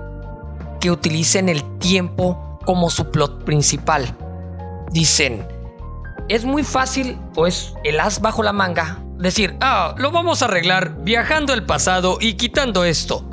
[0.79, 4.15] que utilicen el tiempo como su plot principal.
[4.91, 5.47] Dicen,
[6.29, 10.45] es muy fácil o es el as bajo la manga decir, ah, lo vamos a
[10.45, 13.27] arreglar viajando al pasado y quitando esto.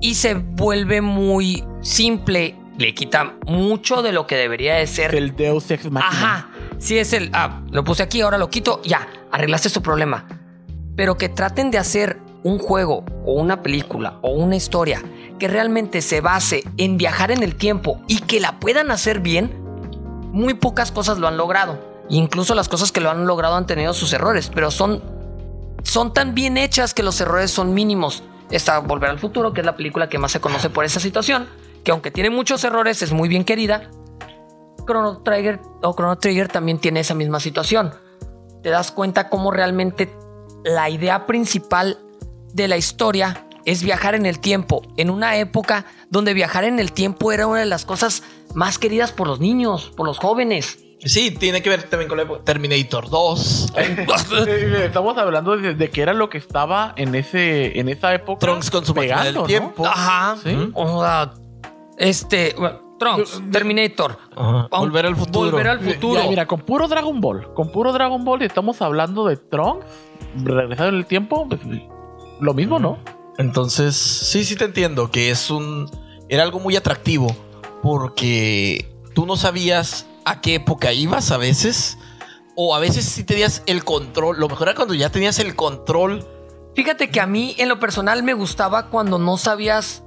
[0.00, 5.14] Y se vuelve muy simple, le quita mucho de lo que debería de ser.
[5.14, 6.08] El Deus Ex Machina.
[6.08, 6.48] Ajá,
[6.78, 10.26] si es el, ah, lo puse aquí, ahora lo quito, ya, arreglaste su problema.
[10.96, 15.02] Pero que traten de hacer un juego o una película o una historia
[15.38, 19.52] que realmente se base en viajar en el tiempo y que la puedan hacer bien,
[20.32, 21.78] muy pocas cosas lo han logrado.
[22.08, 25.02] Incluso las cosas que lo han logrado han tenido sus errores, pero son,
[25.82, 28.22] son tan bien hechas que los errores son mínimos.
[28.50, 31.48] Está Volver al Futuro, que es la película que más se conoce por esa situación,
[31.84, 33.90] que aunque tiene muchos errores es muy bien querida.
[34.86, 37.92] Chrono Trigger o Chrono Trigger también tiene esa misma situación.
[38.62, 40.10] Te das cuenta cómo realmente
[40.64, 41.98] la idea principal
[42.52, 46.92] de la historia es viajar en el tiempo, en una época donde viajar en el
[46.92, 48.22] tiempo era una de las cosas
[48.54, 50.78] más queridas por los niños, por los jóvenes.
[51.04, 53.72] Sí, tiene que ver también con la época- Terminator 2.
[53.76, 54.06] Eh,
[54.84, 58.40] Estamos hablando de, de que era lo que estaba en ese en esa época.
[58.40, 59.42] Trunks con su pegando, del ¿no?
[59.44, 59.86] tiempo.
[59.86, 60.36] Ajá.
[60.42, 60.56] Sí.
[60.74, 61.32] O sea,
[61.98, 62.56] este,
[62.98, 64.18] Trunks, Terminator.
[64.34, 64.66] Ajá.
[64.76, 65.50] Volver al futuro.
[65.52, 66.20] Volver al futuro.
[66.22, 69.86] Ya, mira, con puro Dragon Ball, con puro Dragon Ball estamos hablando de Trunks,
[70.42, 71.60] regresado en el tiempo, pues,
[72.40, 72.98] lo mismo, ¿no?
[73.38, 75.90] Entonces, sí, sí te entiendo que es un.
[76.28, 77.34] Era algo muy atractivo.
[77.82, 81.98] Porque tú no sabías a qué época ibas a veces.
[82.56, 84.38] O a veces sí tenías el control.
[84.40, 86.26] Lo mejor era cuando ya tenías el control.
[86.74, 90.02] Fíjate que a mí en lo personal me gustaba cuando no sabías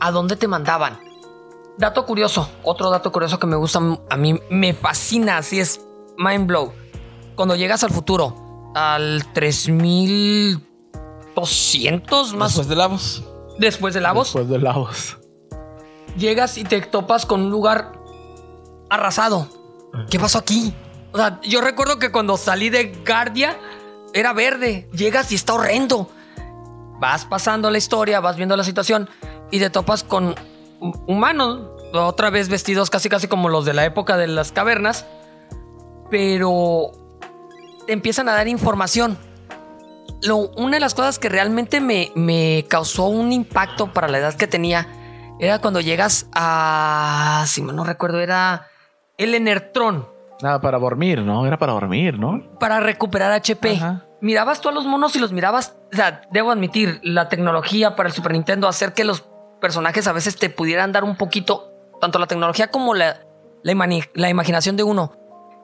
[0.00, 1.00] a dónde te mandaban.
[1.78, 5.80] Dato curioso, otro dato curioso que me gusta a mí, me fascina, así es
[6.16, 6.72] mind blow.
[7.36, 9.24] Cuando llegas al futuro, al
[11.42, 13.24] 3200 más Después de Lavos.
[13.58, 15.18] después de Lavos, Después de Lavos.
[16.16, 17.92] llegas y te topas con un lugar
[18.90, 19.48] arrasado.
[20.10, 20.72] ¿Qué pasó aquí?
[21.12, 23.56] O sea, yo recuerdo que cuando salí de Guardia
[24.14, 24.88] era verde.
[24.92, 26.10] Llegas y está horrendo.
[27.00, 29.08] Vas pasando la historia, vas viendo la situación
[29.50, 30.34] y te topas con
[30.80, 31.60] hu- humanos,
[31.94, 35.06] otra vez vestidos casi casi como los de la época de las cavernas,
[36.10, 36.90] pero
[37.86, 39.16] te empiezan a dar información.
[40.22, 44.34] Lo, una de las cosas que realmente me, me causó un impacto para la edad
[44.34, 44.88] que tenía
[45.38, 47.44] era cuando llegas a.
[47.46, 48.66] Si mal no recuerdo, era
[49.16, 50.08] el Enertron
[50.40, 51.46] Nada, para dormir, ¿no?
[51.46, 52.44] Era para dormir, ¿no?
[52.60, 53.72] para recuperar HP.
[53.76, 54.04] Ajá.
[54.20, 55.76] Mirabas tú a los monos y los mirabas.
[55.92, 59.24] O sea, debo admitir, la tecnología para el Super Nintendo, hacer que los
[59.60, 63.20] personajes a veces te pudieran dar un poquito, tanto la tecnología como la,
[63.64, 65.12] la, imani- la imaginación de uno,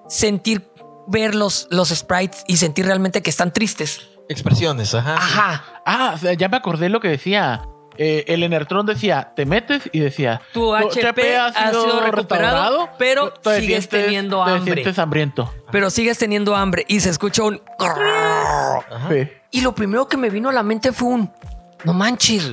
[0.09, 0.69] sentir,
[1.07, 4.09] ver los, los sprites y sentir realmente que están tristes.
[4.29, 5.15] Expresiones, ajá.
[5.17, 5.65] Ajá.
[5.85, 7.63] Ah, o sea, ya me acordé lo que decía.
[7.97, 13.61] Eh, el Enertron decía, te metes y decía, Tu HP ha sido recuperado, pero te
[13.61, 14.75] sigues teniendo te hambre.
[14.75, 15.55] sientes hambriento.
[15.71, 17.63] Pero sigues teniendo hambre y se escucha un.
[19.11, 19.29] Sí.
[19.53, 21.33] Y lo primero que me vino a la mente fue un.
[21.85, 22.53] No manches.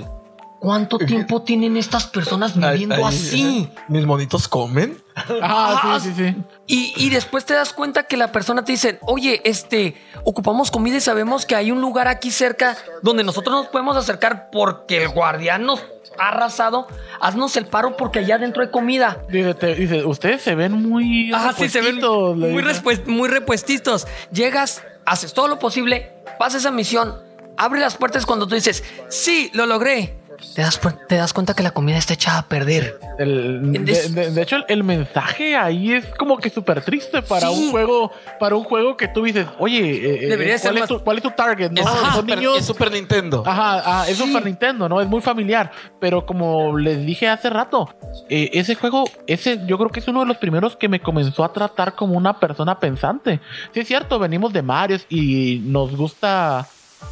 [0.61, 3.67] ¿Cuánto tiempo tienen estas personas viviendo así?
[3.87, 5.01] ¿Mis monitos comen?
[5.41, 6.35] Ah, sí, sí, sí.
[6.67, 10.97] Y, y después te das cuenta que la persona te dice, oye, este, ocupamos comida
[10.97, 15.09] y sabemos que hay un lugar aquí cerca donde nosotros nos podemos acercar porque el
[15.09, 15.83] guardián nos
[16.19, 16.87] ha arrasado.
[17.19, 19.17] Haznos el paro porque allá adentro hay comida.
[19.29, 21.33] Dice, te- dice, ustedes se ven muy...
[21.33, 22.75] Ajá, sí, se ven repuestitos", le muy, dice.
[22.83, 24.05] respues- muy repuestitos.
[24.31, 27.15] Llegas, haces todo lo posible, pasas esa misión,
[27.57, 30.20] abre las puertas cuando tú dices, sí, lo logré.
[30.55, 32.99] Te das, te das cuenta que la comida está echada a perder.
[33.19, 37.21] El- de, Des- de- de hecho, el, el mensaje ahí es como que súper triste
[37.21, 37.53] para Sí.
[37.65, 40.79] un juego, para un juego que tú dices, oye, eh, eh, Debería ¿cuál, ser es
[40.81, 41.71] más- tu, cuál es tu target?
[41.71, 41.81] ¿no?
[41.81, 43.43] Es, Son es Super, niños- es Super Nintendo.
[43.45, 44.99] Ajá, ah, es Super Nintendo, ¿no?
[44.99, 45.71] Es muy familiar.
[45.99, 47.93] Pero como les dije hace rato,
[48.29, 51.43] eh, ese juego, ese yo creo que es uno de los primeros que me comenzó
[51.43, 53.39] a tratar como una persona pensante.
[53.73, 56.67] Sí, es cierto, venimos de Mario y nos gusta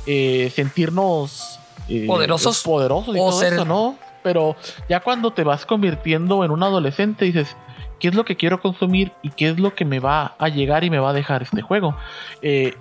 [0.06, 1.59] eh, sentirnos
[1.90, 2.62] eh, Poderosos.
[2.64, 3.96] poderosos y O todo ser- eso, ¿no?
[4.24, 4.56] Pero
[4.90, 7.56] ya cuando te vas convirtiendo en un adolescente, dices.
[8.00, 10.86] ¿Qué es lo que quiero consumir y qué es lo que me va a llegar
[10.86, 11.98] y me va a dejar este juego?
[12.42, 12.74] Eh,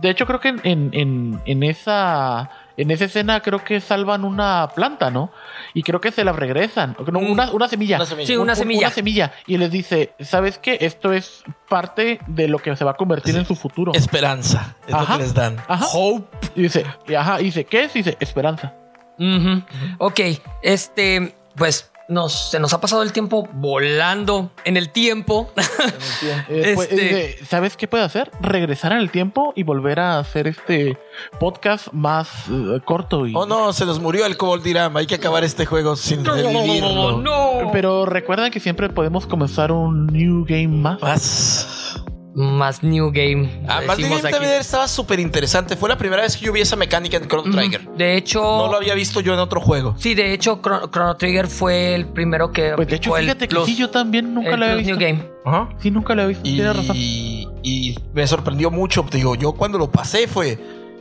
[0.00, 4.24] de hecho, creo que en, en- en- en esa en esa escena creo que salvan
[4.24, 5.30] una planta, ¿no?
[5.74, 6.96] Y creo que se la regresan.
[7.12, 7.30] No, Mm.
[7.32, 7.96] una, una semilla.
[7.96, 8.26] Una semilla.
[8.26, 8.86] Sí, una Un- semilla.
[8.86, 9.32] Una semilla.
[9.46, 10.78] Y les dice, ¿sabes qué?
[10.80, 13.40] Esto es parte de lo que se va a convertir Sí.
[13.40, 13.92] en su futuro.
[13.94, 14.74] Esperanza.
[14.86, 15.56] Es lo que les dan.
[15.68, 15.86] Ajá.
[15.92, 16.36] Hope.
[16.56, 17.94] Y dice, y ajá, y dice, ¿qué es?
[17.96, 18.74] Y dice, esperanza.
[19.18, 19.62] Ujú.
[19.98, 20.20] Ok,
[20.62, 25.50] este, pues nos, se nos ha pasado el tiempo volando en el tiempo.
[26.48, 28.30] Eh, pues, Este- dice, ¿Sabes qué puede hacer?
[28.40, 30.96] Regresar en el tiempo y volver a hacer este
[31.40, 33.32] podcast más eh, corto y...
[33.34, 35.00] Oh no, se nos murió el Cobalt Dirama.
[35.00, 37.18] Hay que acabar este juego sin revivirlo.
[37.18, 37.70] no.
[37.72, 41.00] Pero recuerden que siempre podemos comenzar un new game más.
[41.00, 42.02] Más.
[42.34, 43.48] Más New Game.
[43.68, 44.32] Ah, más decimos bien aquí.
[44.32, 45.76] también estaba súper interesante.
[45.76, 47.88] Fue la primera vez que yo vi esa mecánica en Chrono Trigger.
[47.96, 49.94] De hecho, No lo había visto yo en otro juego.
[49.98, 52.72] sí, de hecho, Chrono, Chrono Trigger fue el primero que.
[52.74, 54.96] Pues de hecho, aplicó el fíjate que sí, yo también nunca lo había visto.
[54.96, 55.22] New Game.
[55.44, 55.68] Ajá.
[55.78, 56.48] Sí, nunca lo había visto.
[56.48, 56.96] Y, Tienes razón.
[56.96, 59.04] y me sorprendió mucho.
[59.10, 60.58] Digo, yo cuando lo pasé fue,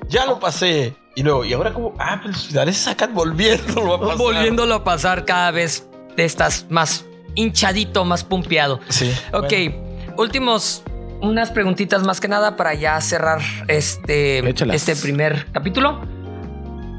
[0.09, 0.95] ya lo pasé.
[1.15, 3.93] Y luego, y ahora como, ah, pues ya se sacan volviendo.
[3.95, 4.17] a pasar.
[4.17, 7.05] Volviéndolo a pasar cada vez te estás más
[7.35, 8.79] hinchadito, más pumpeado.
[8.89, 9.13] Sí.
[9.33, 10.15] Ok, bueno.
[10.17, 10.83] últimos,
[11.21, 14.75] unas preguntitas más que nada para ya cerrar este, Échalas.
[14.75, 15.99] este primer capítulo.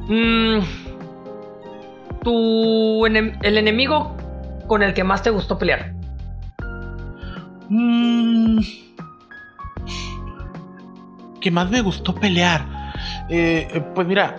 [0.09, 0.59] Mm,
[2.23, 4.17] tu enem- el enemigo
[4.67, 5.93] con el que más te gustó pelear.
[7.69, 8.59] Mm.
[11.41, 12.65] ¿Qué más me gustó pelear?
[13.29, 14.37] Eh, eh, pues mira,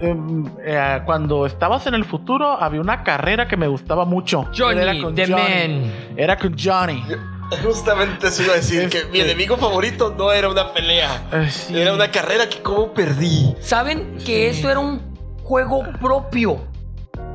[0.00, 4.48] em, eh, cuando estabas en el futuro había una carrera que me gustaba mucho.
[4.56, 5.42] Johnny, Era con The Johnny.
[5.80, 5.92] Man.
[6.16, 7.02] Era con Johnny.
[7.64, 11.48] Justamente eso iba a decir, que mi Este- enemigo favorito no era una pelea.
[11.50, 11.76] Sí.
[11.78, 13.54] Era una carrera que como perdí.
[13.60, 14.56] ¿Saben que Sí.
[14.56, 15.00] esto era un
[15.42, 16.64] juego propio?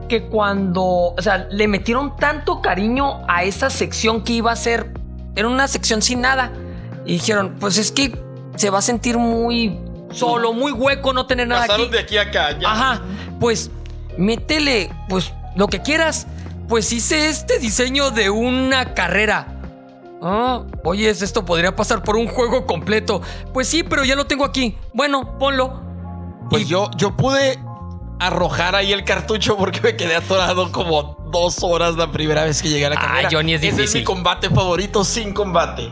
[0.07, 4.91] Que cuando, o sea, le metieron tanto cariño a esa sección que iba a ser,
[5.36, 6.51] era una sección sin nada.
[7.05, 8.18] Y dijeron, pues es que
[8.55, 9.80] se va a sentir muy
[10.12, 11.93] solo, muy hueco no tener nada Pasaron aquí.
[11.93, 12.57] de aquí a acá.
[12.60, 12.72] Ya.
[12.72, 13.01] Ajá,
[13.39, 13.70] pues
[14.18, 16.26] métele, pues lo que quieras.
[16.68, 19.59] Pues hice este diseño de una carrera.
[20.22, 23.22] Ah, oye, esto podría pasar por un juego completo.
[23.54, 24.78] Pues sí, pero ya lo tengo aquí.
[24.94, 25.82] Bueno, ponlo.
[26.50, 27.60] Pues Y- yo, yo pude
[28.20, 32.68] arrojar ahí el cartucho porque me quedé atorado como dos horas la primera vez que
[32.70, 33.30] llegué a la Ah, carrera.
[33.32, 34.02] Johnny, es Ese difícil.
[34.02, 35.90] mi combate favorito sin combate.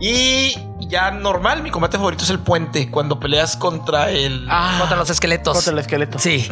[0.00, 4.46] Y ya normal, mi combate favorito es el puente, cuando peleas contra el...
[4.48, 5.52] Ah, Contra los esqueletos.
[5.54, 6.18] contra el esqueleto.
[6.18, 6.48] Sí.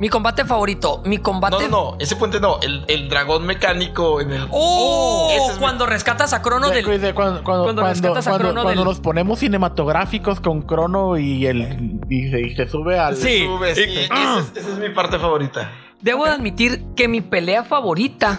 [0.00, 1.02] Mi combate favorito.
[1.04, 1.56] Mi combate.
[1.56, 4.48] No, no, no, ese puente no, el, el dragón mecánico en el...
[4.50, 5.28] ¡Oh!
[5.30, 7.00] Ese es mi- cuando rescatas a Crono De- del.
[7.00, 10.62] de cuando, cuando, cuando cuando, rescatas a cuando- Crono cuando del- nos ponemos cinematográficos con
[10.62, 13.44] Crono y el y se, y se sube al Sí.
[13.44, 15.70] Sube, sí, esa es- esa es mi parte favorita.
[16.00, 18.38] Debo de admitir que mi pelea favorita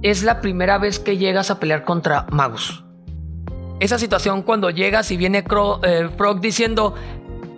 [0.00, 2.82] es la primera vez que llegas a pelear contra Magus.
[3.78, 6.94] Esa situación cuando llegas y viene Cro- eh, Frog diciendo: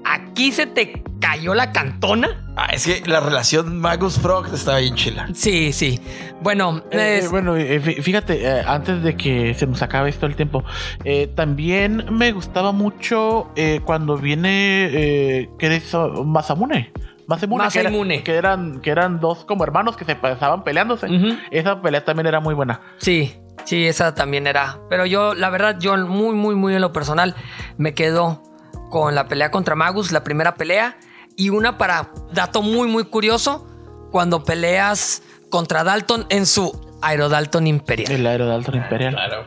[0.04, 1.04] Aquí se te
[1.34, 2.28] cayó la cantona.
[2.56, 5.28] Ah, es que la relación Magus Frog estaba bien chila.
[5.34, 6.00] Sí, sí.
[6.40, 10.10] Bueno, Eh, es- eh, bueno, eh, fí- fíjate, eh, antes de que se nos acabe
[10.10, 10.64] esto el tiempo,
[11.04, 15.92] eh, también me gustaba mucho eh, cuando viene eh, que eres
[16.24, 16.92] Masamune.
[17.26, 17.90] Masamune, que, era-
[18.22, 21.06] que eran, que eran dos como hermanos que se pasaban peleándose.
[21.06, 21.36] Ujú.
[21.50, 22.80] Esa pelea también era muy buena.
[22.98, 24.78] Sí, sí, esa también era.
[24.90, 27.34] Pero yo, la verdad, yo muy, muy, muy en lo personal
[27.78, 28.42] me quedo
[28.90, 30.96] con la pelea contra Magus, la primera pelea.
[31.36, 33.66] Y una para dato muy, muy curioso,
[34.10, 38.12] cuando peleas contra Dalton en su Aerodalton Imperial.
[38.12, 39.14] El Aerodalton Imperial.
[39.14, 39.44] Claro.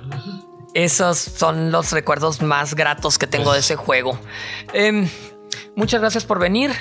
[0.74, 4.20] Esos son los recuerdos más gratos que tengo de ese juego.
[4.74, 5.08] Em,
[5.76, 6.72] muchas gracias por venir.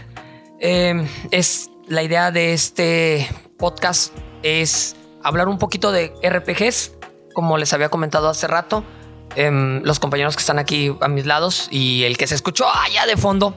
[0.59, 6.93] Em, es la idea de este podcast es hablar un poquito de RPGs,
[7.33, 8.85] como les había comentado hace rato.
[9.35, 13.07] Em, los compañeros que están aquí a mis lados y el que se escuchó allá
[13.07, 13.55] de fondo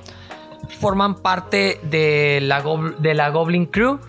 [0.70, 2.64] forman parte de la,
[3.00, 4.00] de la Goblin Crew.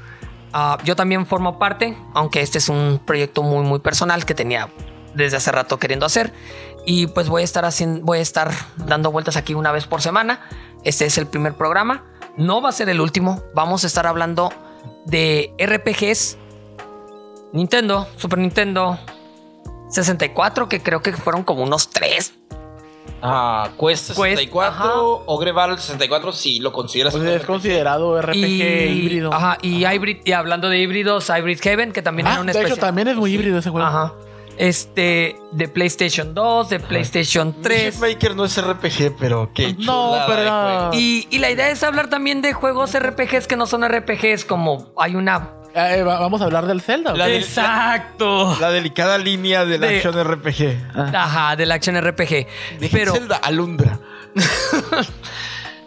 [0.52, 4.68] Ah, yo también formo parte, aunque este es un proyecto muy muy personal que tenía
[5.14, 6.32] desde hace rato queriendo hacer
[6.86, 10.02] y pues voy a estar haciendo voy a estar dando vueltas aquí una vez por
[10.02, 10.40] semana.
[10.84, 12.04] Este es el primer programa,
[12.36, 13.42] no va a ser el último.
[13.54, 14.52] Vamos a estar hablando
[15.06, 16.36] de RPGs
[17.52, 18.98] Nintendo, Super Nintendo
[19.90, 22.39] 64 que creo que fueron como unos tres.
[23.22, 24.94] Ah, Quest Quest, 64, ajá.
[25.26, 27.12] Ogre Battle 64, sí, lo consideras.
[27.14, 29.32] Pues es considerado RPG híbrido.
[29.32, 32.52] Ajá, y hybrid y hablando de híbridos, Hybrid Heaven que también Ah, era un de
[32.52, 32.80] hecho, especial.
[32.86, 33.86] también es muy híbrido ese juego.
[33.86, 34.14] Ajá.
[34.56, 37.98] Este de PlayStation 2, de PlayStation 3.
[37.98, 42.42] Maker no es RPG, pero qué No, chulada pero y la idea es hablar también
[42.42, 45.50] de juegos RPGs que no son RPGs, como hay una.
[45.74, 47.12] Eh, va- vamos a hablar del Zelda.
[47.12, 48.56] ¿o La Exacto.
[48.60, 50.76] La delicada línea del De- action RPG.
[51.14, 52.46] Ajá, del action RPG.
[52.80, 53.98] De Pero Zelda Alundra.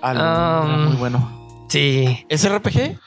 [0.05, 1.65] Ah, Um, muy bueno.
[1.69, 2.99] sí, ¿Es RPG?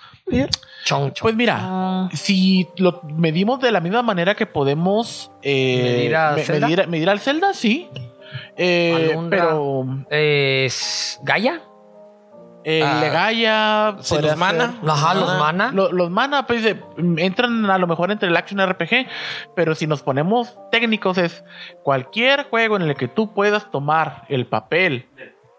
[0.85, 1.15] chon, chon.
[1.21, 6.43] Pues mira, si lo medimos de la misma manera que podemos eh, ¿Medir a me-
[6.43, 6.67] Zelda?
[6.69, 7.89] medir, medir al Zelda, sí.
[8.57, 9.39] Eh, Alundra.
[9.51, 11.61] pero ¿Es Gaia?
[12.69, 14.75] Eh, Ah, Legaia, ¿se podría los mana?
[14.85, 15.71] Ajá, los Mana.
[15.73, 16.11] los
[16.49, 16.83] pues eh,
[17.19, 19.07] entran a lo mejor entre el action RPG,
[19.55, 21.45] pero si nos ponemos técnicos es
[21.85, 25.09] cualquier juego en el que tú puedas tomar el papel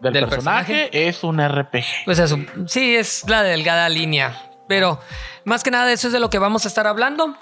[0.02, 1.86] del, Del personaje, es un RPG.
[2.04, 4.42] Pues eso, sí, es la delgada línea.
[4.68, 5.00] Pero
[5.46, 7.38] más que nada eso es de lo que vamos a estar hablando.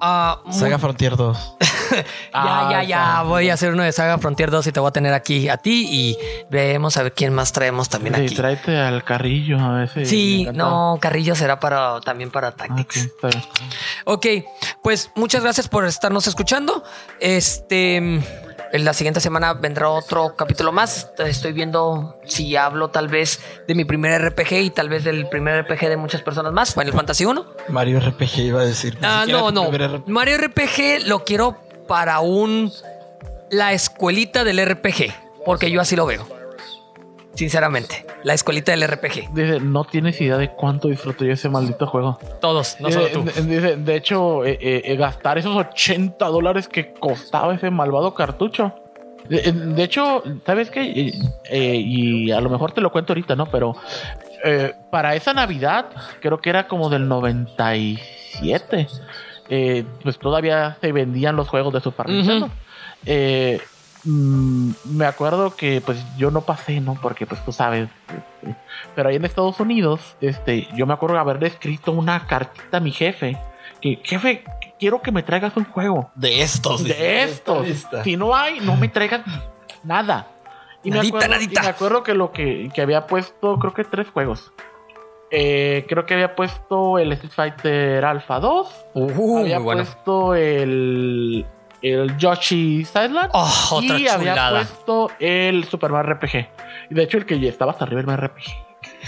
[0.00, 1.54] Ah, muy- Saga Frontier 2.
[1.90, 2.96] Ya, Ah, ya, ya.
[2.98, 3.22] está.
[3.22, 5.56] Voy a hacer uno de Saga Frontier 2 y te voy a tener aquí a
[5.56, 6.18] ti y
[6.50, 8.34] veremos a ver quién más traemos también Sí, aquí.
[8.34, 10.06] tráete al carrillo a veces.
[10.08, 13.08] Sí, no, Carrillo será para también para Tactics.
[14.04, 14.26] Ok,
[14.82, 16.84] pues muchas gracias por estarnos escuchando.
[17.20, 18.20] Este,
[18.72, 21.10] en la siguiente semana vendrá otro capítulo más.
[21.18, 25.62] Estoy viendo si hablo tal vez de mi primer RPG y tal vez del primer
[25.62, 26.74] RPG de muchas personas más.
[26.74, 27.46] Final Fantasy 1.
[27.68, 28.98] Mario RPG iba a decir.
[29.02, 29.70] Ah, no, no.
[30.06, 31.56] Mario RPG lo quiero
[31.86, 32.72] para un
[33.50, 35.12] la escuelita del RPG,
[35.44, 36.37] porque yo así lo veo.
[37.34, 39.32] Sinceramente, la escuelita del RPG.
[39.32, 42.18] Dice, no tienes idea de cuánto disfruto yo ese maldito juego.
[42.40, 43.22] Todos, no solo tú.
[43.22, 48.74] dice, de hecho, eh, eh, eh, gastar esos 80 dólares que costaba ese malvado cartucho.
[49.28, 50.82] De, eh, de hecho, ¿sabes qué?
[50.82, 51.12] Eh,
[51.50, 53.46] eh, y a lo mejor te lo cuento ahorita, ¿no?
[53.46, 53.76] Pero
[54.42, 55.86] eh, para esa Navidad,
[56.20, 58.88] creo que era como del 97.
[59.50, 62.08] eh, pues todavía se vendían los juegos de Super.
[62.08, 62.50] Nintendo.
[63.06, 63.60] eh,
[64.08, 66.94] mm, me acuerdo que pues yo no pasé, ¿no?
[67.00, 67.88] Porque pues tú sabes.
[68.08, 68.56] este,
[68.94, 72.80] pero ahí en Estados Unidos, este, yo me acuerdo de haberle escrito una cartita a
[72.80, 73.38] mi jefe.
[73.80, 74.44] Que, jefe,
[74.78, 76.10] quiero que me traigas un juego.
[76.14, 76.84] De estos.
[76.84, 77.66] De estos.
[78.04, 79.22] Si no hay, no me traigas
[79.84, 80.28] nada.
[80.82, 81.62] Y me, Nadita, acuerdo, y nadita.
[81.62, 84.52] me acuerdo que lo que, que había puesto, creo que tres juegos.
[85.30, 88.86] Eh, creo que había puesto el Street Fighter Alpha 2.
[88.94, 89.82] Uh, había bueno.
[89.82, 91.44] puesto el,
[91.82, 93.30] el Yoshi Island.
[93.32, 94.50] Oh, y había chulada.
[94.60, 96.48] puesto el Super Mario RPG.
[96.90, 98.44] Y de hecho, el que ya estaba hasta arriba el Mario RPG.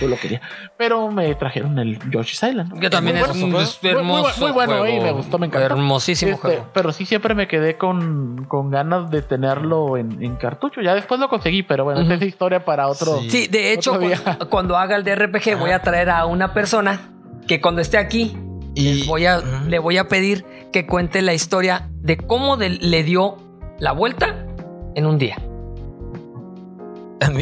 [0.01, 0.41] Yo lo quería.
[0.77, 2.81] Pero me trajeron el Yoshi's Island.
[2.81, 4.41] Yo también es un muy- muy hermoso.
[4.41, 4.97] muy bueno, juego.
[4.97, 5.67] y me gustó, me encantó.
[5.67, 6.67] Hermosísimo Este, juego.
[6.73, 10.81] pero sí, siempre me quedé con, con ganas de tenerlo en, en cartucho.
[10.81, 12.13] Ya después lo conseguí, pero bueno, Ujú.
[12.13, 13.21] esa es historia para otro.
[13.21, 13.31] Sí.
[13.31, 17.01] Sí, de hecho, cuando, cuando haga el DRPG, voy a traer a una persona
[17.47, 18.37] que cuando esté aquí,
[18.75, 19.69] Y voy a, Ujú.
[19.69, 23.37] le voy a pedir que cuente la historia de cómo de- le dio
[23.79, 24.47] la vuelta
[24.95, 25.37] en un día.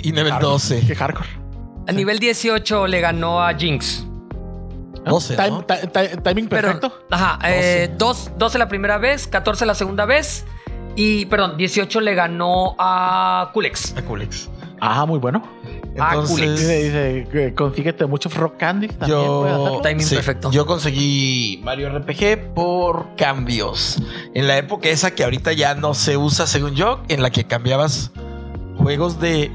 [0.02, 0.52] y nivel Hardcore.
[0.52, 0.86] 12.
[0.86, 1.28] Qué hardcore.
[1.86, 4.04] A nivel 18 le ganó a Jinx.
[5.04, 5.64] 12, Time- ¿no?
[5.64, 6.92] ti- ti- timing Pero, perfecto.
[7.10, 10.44] ajá, eh, dos- 12 la primera vez, 14 la segunda vez.
[10.96, 13.96] Y, perdón, 18 le ganó a Kulex.
[13.96, 14.50] A Culex.
[14.80, 15.42] Ah, muy bueno.
[15.98, 19.20] Ah, Entonces, Dice, dice consíguete muchos rock candies también.
[19.20, 19.80] yo.
[19.82, 20.50] Timing sí, perfecto.
[20.50, 24.00] yo conseguí Mario RPG por cambios.
[24.34, 27.44] En la época esa que ahorita ya no se usa, según yo, en la que
[27.44, 28.12] cambiabas
[28.76, 29.50] juegos de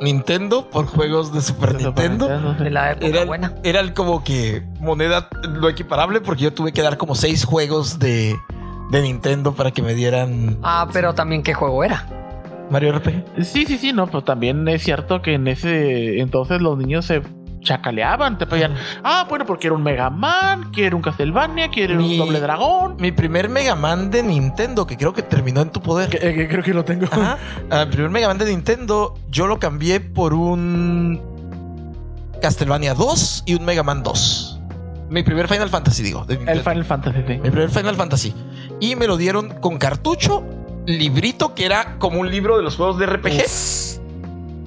[0.00, 2.26] Nintendo por juegos de Super Nintendo.
[2.54, 3.54] De la época Era, buena.
[3.62, 7.98] era el como que moneda lo equiparable porque yo tuve que dar como seis juegos
[7.98, 8.34] de,
[8.90, 12.06] de Nintendo para que me dieran Ah, pero también qué juego era.
[12.70, 13.44] Mario RPG.
[13.44, 17.22] Sí, sí, sí, no, pero también es cierto que en ese entonces los niños se
[17.62, 22.12] chacaleaban, te pedían, ah, bueno, porque era un Mega Man, quiero un Castlevania, quiero Mi-
[22.18, 22.96] un Doble Dragón.
[22.98, 26.08] Mi primer Mega Man de Nintendo, que creo que terminó en tu poder.
[26.08, 27.04] Que- eh, que creo que lo tengo.
[27.10, 27.36] Ajá.
[27.70, 31.20] Ah, El primer Mega Man de Nintendo, yo lo cambié por un
[32.40, 34.58] Castlevania 2 y un Mega Man 2.
[35.10, 36.24] Mi primer Final Fantasy, digo.
[36.24, 36.60] de El.
[36.60, 37.34] Final Fantasy, sí.
[37.42, 38.32] Mi primer Final Fantasy.
[38.80, 40.44] Y me lo dieron con cartucho,
[40.86, 44.00] librito, que era como un libro de los juegos de RPG,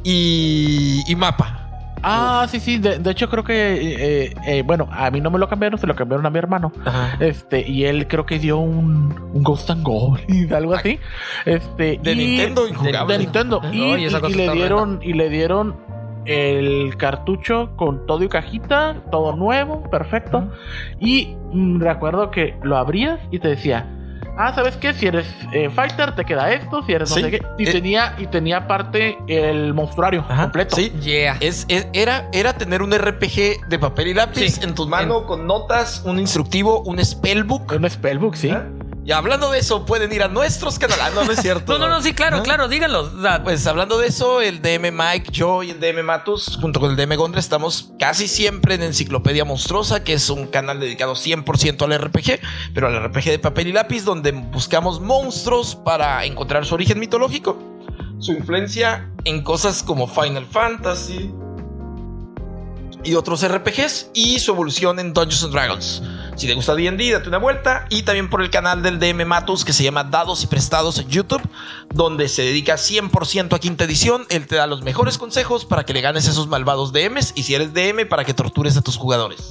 [0.03, 1.59] y, y mapa.
[2.05, 5.39] Ah, sí, sí, de, de hecho creo que, eh, eh, bueno, a mí no me
[5.39, 6.73] lo cambiaron, se lo cambiaron a mi hermano.
[7.21, 10.99] Este, y él creo que dio un, un Ghost and Goblins, algo así.
[11.45, 13.13] Este, De y- Nintendo, injugable.
[13.13, 13.61] De Nintendo.
[13.63, 15.77] No, Y, le dieron, y le dieron
[16.25, 20.51] el cartucho con todo y cajita, todo nuevo, perfecto.
[20.99, 23.87] Y mm, recuerdo que lo abrías y te decía.
[24.35, 24.93] Ah, ¿sabes qué?
[24.93, 26.81] Si eres eh, fighter, te queda esto.
[26.83, 27.21] Si eres no Sí.
[27.21, 27.41] sé qué.
[27.59, 27.71] Y Eh.
[27.71, 30.75] tenía, y tenía aparte el monstruario Ajá, completo.
[30.75, 30.89] Sí.
[31.01, 31.37] Yeah.
[31.39, 34.61] Es, es- era, era tener un RPG de papel y lápiz Sí.
[34.63, 37.73] en tus manos con notas, un instructivo, un spellbook.
[37.73, 38.49] Un spellbook, sí.
[38.49, 38.65] ¿Ah?
[39.05, 41.03] Y hablando de eso, pueden ir a nuestros canales.
[41.05, 41.73] Ah, no, no es cierto.
[41.73, 42.43] No, no, no, sí, claro, ¿Ah?
[42.43, 43.11] claro, díganlo.
[43.43, 46.95] Pues hablando de eso, el DM Mike, yo y el DM Matus, junto con el
[46.95, 51.99] DM Gondra, estamos casi siempre en Enciclopedia Monstruosa, que es un canal dedicado 100% al
[51.99, 52.39] RPG,
[52.73, 57.59] pero al RPG de papel y lápiz, donde buscamos monstruos para encontrar su origen mitológico,
[58.19, 61.29] su influencia en cosas como Final Fantasy
[63.03, 66.01] y otros RPGs y su evolución en Dungeons and Dragons.
[66.35, 69.63] Si te gusta D&D, date una vuelta y también por el canal del DM Matus
[69.63, 71.41] que se llama Dados y Prestados en YouTube,
[71.93, 74.25] donde se dedica 100% a quinta edición.
[74.29, 77.43] Él te da los mejores consejos para que le ganes a esos malvados DMs y
[77.43, 79.45] si eres DM para que tortures a tus jugadores.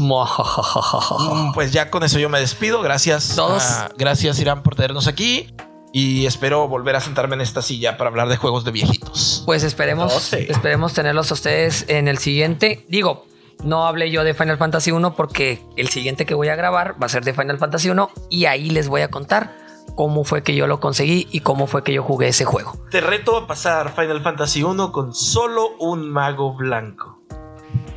[1.54, 2.82] Pues ya con eso yo me despido.
[2.82, 3.34] Gracias.
[3.36, 3.62] Todos.
[3.62, 5.54] a- gracias Irán por tenernos aquí
[5.92, 9.42] y espero volver a sentarme en esta silla para hablar de juegos de viejitos.
[9.44, 12.84] Pues esperemos, esperemos tenerlos a ustedes en el siguiente.
[12.88, 13.26] Digo,
[13.62, 17.06] no hablé yo de Final Fantasy 1 porque el siguiente que voy a grabar va
[17.06, 19.56] a ser de Final Fantasy 1 y ahí les voy a contar
[19.94, 22.78] cómo fue que yo lo conseguí y cómo fue que yo jugué ese juego.
[22.90, 27.22] Te reto a pasar Final Fantasy 1 con solo un mago blanco.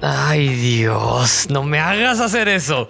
[0.02, 2.90] Ay Dios, no me hagas hacer eso.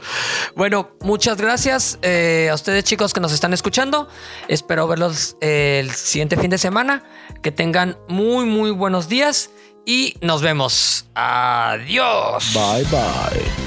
[0.55, 4.07] Bueno, muchas gracias eh, a ustedes chicos que nos están escuchando.
[4.47, 7.03] Espero verlos eh, el siguiente fin de semana.
[7.41, 9.51] Que tengan muy muy buenos días
[9.85, 11.05] y nos vemos.
[11.13, 12.53] Adiós.
[12.53, 13.64] Bye bye.